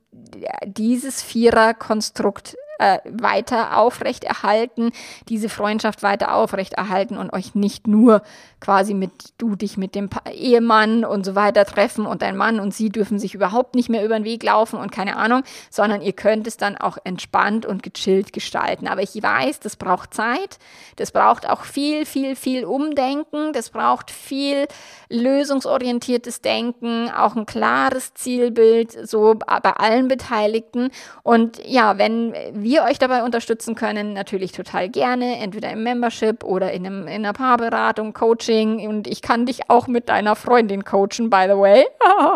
dieses 0.65 1.21
Viererkonstrukt 1.21 2.57
äh, 2.81 2.99
weiter 3.05 3.77
aufrechterhalten, 3.77 4.91
diese 5.29 5.49
Freundschaft 5.49 6.01
weiter 6.01 6.33
aufrechterhalten 6.33 7.17
und 7.17 7.31
euch 7.31 7.53
nicht 7.53 7.87
nur 7.87 8.23
quasi 8.59 8.93
mit 8.95 9.11
du 9.37 9.55
dich 9.55 9.77
mit 9.77 9.93
dem 9.93 10.09
Ehemann 10.31 11.05
und 11.05 11.25
so 11.25 11.35
weiter 11.35 11.65
treffen 11.65 12.05
und 12.07 12.21
dein 12.21 12.35
Mann 12.35 12.59
und 12.59 12.73
sie 12.73 12.89
dürfen 12.89 13.19
sich 13.19 13.35
überhaupt 13.35 13.75
nicht 13.75 13.89
mehr 13.89 14.03
über 14.03 14.15
den 14.15 14.23
Weg 14.23 14.41
laufen 14.43 14.79
und 14.79 14.91
keine 14.91 15.17
Ahnung, 15.17 15.43
sondern 15.69 16.01
ihr 16.01 16.13
könnt 16.13 16.47
es 16.47 16.57
dann 16.57 16.75
auch 16.75 16.97
entspannt 17.03 17.65
und 17.67 17.83
gechillt 17.83 18.33
gestalten. 18.33 18.87
Aber 18.87 19.03
ich 19.03 19.21
weiß, 19.21 19.59
das 19.59 19.75
braucht 19.75 20.13
Zeit, 20.13 20.57
das 20.95 21.11
braucht 21.11 21.47
auch 21.47 21.63
viel, 21.63 22.05
viel, 22.05 22.35
viel 22.35 22.65
Umdenken, 22.65 23.53
das 23.53 23.69
braucht 23.69 24.09
viel 24.09 24.67
lösungsorientiertes 25.09 26.41
Denken, 26.41 27.11
auch 27.11 27.35
ein 27.35 27.45
klares 27.45 28.13
Zielbild, 28.15 29.07
so 29.07 29.35
bei 29.35 29.71
allen 29.71 30.07
Beteiligten. 30.07 30.89
Und 31.23 31.63
ja, 31.67 31.97
wenn 31.97 32.33
wir 32.53 32.70
euch 32.79 32.99
dabei 32.99 33.23
unterstützen 33.23 33.75
können, 33.75 34.13
natürlich 34.13 34.51
total 34.51 34.87
gerne, 34.89 35.37
entweder 35.37 35.71
im 35.71 35.83
Membership 35.83 36.43
oder 36.43 36.71
in, 36.71 36.85
einem, 36.85 37.01
in 37.07 37.25
einer 37.25 37.33
Paarberatung, 37.33 38.13
Coaching. 38.13 38.87
Und 38.87 39.07
ich 39.07 39.21
kann 39.21 39.45
dich 39.45 39.69
auch 39.69 39.87
mit 39.87 40.09
deiner 40.09 40.35
Freundin 40.35 40.85
coachen, 40.85 41.29
by 41.29 41.45
the 41.47 41.57
way. 41.57 41.85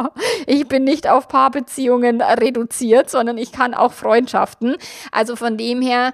ich 0.47 0.67
bin 0.67 0.83
nicht 0.83 1.07
auf 1.07 1.27
Paarbeziehungen 1.27 2.21
reduziert, 2.21 3.09
sondern 3.09 3.37
ich 3.37 3.51
kann 3.51 3.73
auch 3.73 3.93
Freundschaften. 3.93 4.75
Also 5.11 5.35
von 5.35 5.57
dem 5.57 5.81
her, 5.81 6.13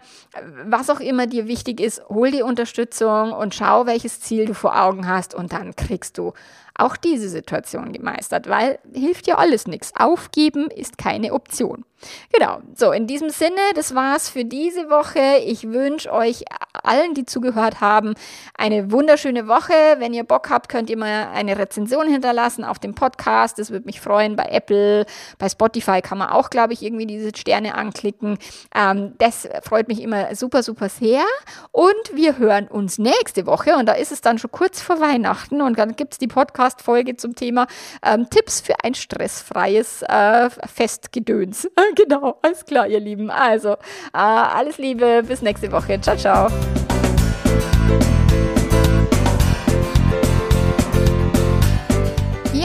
was 0.65 0.89
auch 0.89 0.99
immer 0.99 1.25
dir 1.25 1.47
wichtig 1.47 1.79
ist, 1.79 2.03
hol 2.09 2.31
die 2.31 2.43
Unterstützung 2.43 3.31
und 3.31 3.55
schau, 3.55 3.85
welches 3.85 4.21
Ziel 4.21 4.45
du 4.45 4.53
vor 4.53 4.79
Augen 4.79 5.07
hast 5.07 5.33
und 5.33 5.53
dann 5.53 5.75
kriegst 5.75 6.17
du 6.17 6.33
auch 6.75 6.97
diese 6.97 7.29
Situation 7.29 7.91
gemeistert, 7.91 8.49
weil 8.49 8.79
hilft 8.93 9.27
ja 9.27 9.35
alles 9.37 9.67
nichts. 9.67 9.93
Aufgeben 9.95 10.69
ist 10.69 10.97
keine 10.97 11.33
Option. 11.33 11.85
Genau, 12.33 12.59
so 12.75 12.91
in 12.91 13.07
diesem 13.07 13.29
Sinne, 13.29 13.59
das 13.75 13.93
war's 13.95 14.29
für 14.29 14.45
diese 14.45 14.89
Woche. 14.89 15.39
Ich 15.45 15.69
wünsche 15.71 16.11
euch 16.11 16.43
allen, 16.83 17.13
die 17.13 17.25
zugehört 17.25 17.81
haben, 17.81 18.13
eine 18.57 18.91
wunderschöne 18.91 19.47
Woche. 19.47 19.73
Wenn 19.97 20.13
ihr 20.13 20.23
Bock 20.23 20.49
habt, 20.49 20.69
könnt 20.69 20.89
ihr 20.89 20.97
mal 20.97 21.29
eine 21.33 21.57
Rezension 21.57 22.07
hinterlassen 22.07 22.63
auf 22.63 22.79
dem 22.79 22.95
Podcast. 22.95 23.59
Das 23.59 23.71
würde 23.71 23.85
mich 23.85 24.01
freuen. 24.01 24.35
Bei 24.35 24.45
Apple, 24.45 25.05
bei 25.37 25.49
Spotify 25.49 26.01
kann 26.01 26.17
man 26.17 26.29
auch, 26.29 26.49
glaube 26.49 26.73
ich, 26.73 26.81
irgendwie 26.81 27.05
diese 27.05 27.31
Sterne 27.35 27.75
anklicken. 27.75 28.37
Ähm, 28.75 29.13
das 29.17 29.47
freut 29.63 29.87
mich 29.87 30.01
immer 30.01 30.35
super, 30.35 30.63
super 30.63 30.89
sehr. 30.89 31.23
Und 31.71 32.15
wir 32.15 32.37
hören 32.37 32.67
uns 32.67 32.97
nächste 32.97 33.45
Woche. 33.45 33.75
Und 33.75 33.87
da 33.87 33.93
ist 33.93 34.11
es 34.11 34.21
dann 34.21 34.37
schon 34.37 34.51
kurz 34.51 34.81
vor 34.81 34.99
Weihnachten. 34.99 35.61
Und 35.61 35.77
dann 35.77 35.95
gibt 35.95 36.13
es 36.13 36.17
die 36.19 36.27
Podcast-Folge 36.27 37.17
zum 37.17 37.35
Thema 37.35 37.67
ähm, 38.03 38.29
Tipps 38.29 38.61
für 38.61 38.75
ein 38.83 38.95
stressfreies 38.95 40.03
äh, 40.03 40.49
Festgedöns. 40.49 41.67
genau, 41.95 42.37
alles 42.41 42.65
klar, 42.65 42.87
ihr 42.87 42.99
Lieben. 42.99 43.29
Also, 43.29 43.71
äh, 43.71 43.77
alles 44.13 44.77
Liebe, 44.77 45.23
bis 45.27 45.41
nächste 45.41 45.71
Woche. 45.71 45.99
Ciao, 46.01 46.15
ciao. 46.15 46.80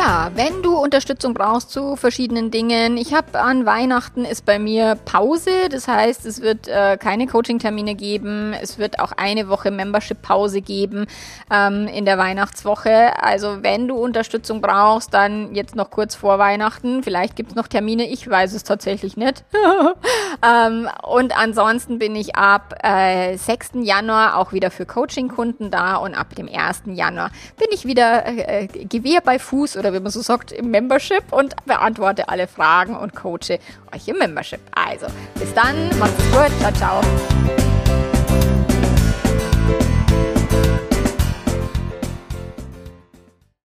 Wenn 0.07 0.63
du 0.63 0.77
Unterstützung 0.77 1.35
brauchst 1.35 1.71
zu 1.71 1.97
verschiedenen 1.97 2.53
Dingen, 2.53 2.97
ich 2.97 3.13
habe 3.13 3.41
an 3.41 3.67
Weihnachten 3.67 4.25
ist 4.25 4.47
bei 4.47 4.61
mir 4.61 4.97
Pause, 5.05 5.51
das 5.69 5.89
heißt, 5.89 6.27
es 6.27 6.41
wird 6.41 6.69
äh, 6.69 6.97
keine 6.97 7.27
Coaching-Termine 7.27 7.97
geben, 7.97 8.53
es 8.53 8.79
wird 8.79 9.01
auch 9.01 9.11
eine 9.17 9.49
Woche 9.49 9.73
Membership-Pause 9.73 10.61
geben 10.61 11.07
ähm, 11.51 11.89
in 11.89 12.05
der 12.05 12.19
Weihnachtswoche. 12.19 13.21
Also 13.21 13.65
wenn 13.65 13.89
du 13.89 13.97
Unterstützung 13.97 14.61
brauchst, 14.61 15.13
dann 15.13 15.57
jetzt 15.57 15.75
noch 15.75 15.91
kurz 15.91 16.15
vor 16.15 16.39
Weihnachten, 16.39 17.03
vielleicht 17.03 17.35
gibt 17.35 17.51
es 17.51 17.57
noch 17.57 17.67
Termine, 17.67 18.09
ich 18.09 18.31
weiß 18.31 18.53
es 18.53 18.63
tatsächlich 18.63 19.17
nicht. 19.17 19.45
ähm, 20.47 20.89
und 21.03 21.37
ansonsten 21.37 21.99
bin 21.99 22.15
ich 22.15 22.37
ab 22.37 22.77
äh, 22.85 23.37
6. 23.37 23.71
Januar 23.83 24.37
auch 24.37 24.53
wieder 24.53 24.71
für 24.71 24.87
Coaching-Kunden 24.87 25.73
da 25.73 25.97
und 25.97 26.15
ab 26.15 26.37
dem 26.37 26.49
1. 26.49 26.83
Januar 26.95 27.33
bin 27.57 27.69
ich 27.73 27.87
wieder 27.87 28.25
äh, 28.27 28.69
Gewehr 28.69 29.21
bei 29.21 29.41
Fuß 29.41 29.77
oder 29.77 29.96
wie 29.97 30.01
man 30.01 30.13
so 30.13 30.21
sagt, 30.21 30.53
im 30.53 30.71
Membership 30.71 31.33
und 31.33 31.55
beantworte 31.65 32.29
alle 32.29 32.47
Fragen 32.47 32.97
und 32.97 33.15
coache 33.15 33.59
euch 33.95 34.09
im 34.09 34.19
Membership. 34.19 34.61
Also, 34.75 35.07
bis 35.35 35.53
dann, 35.55 35.89
macht's 35.99 36.23
gut, 36.31 36.51
ciao, 36.61 36.73
ciao. 36.73 37.76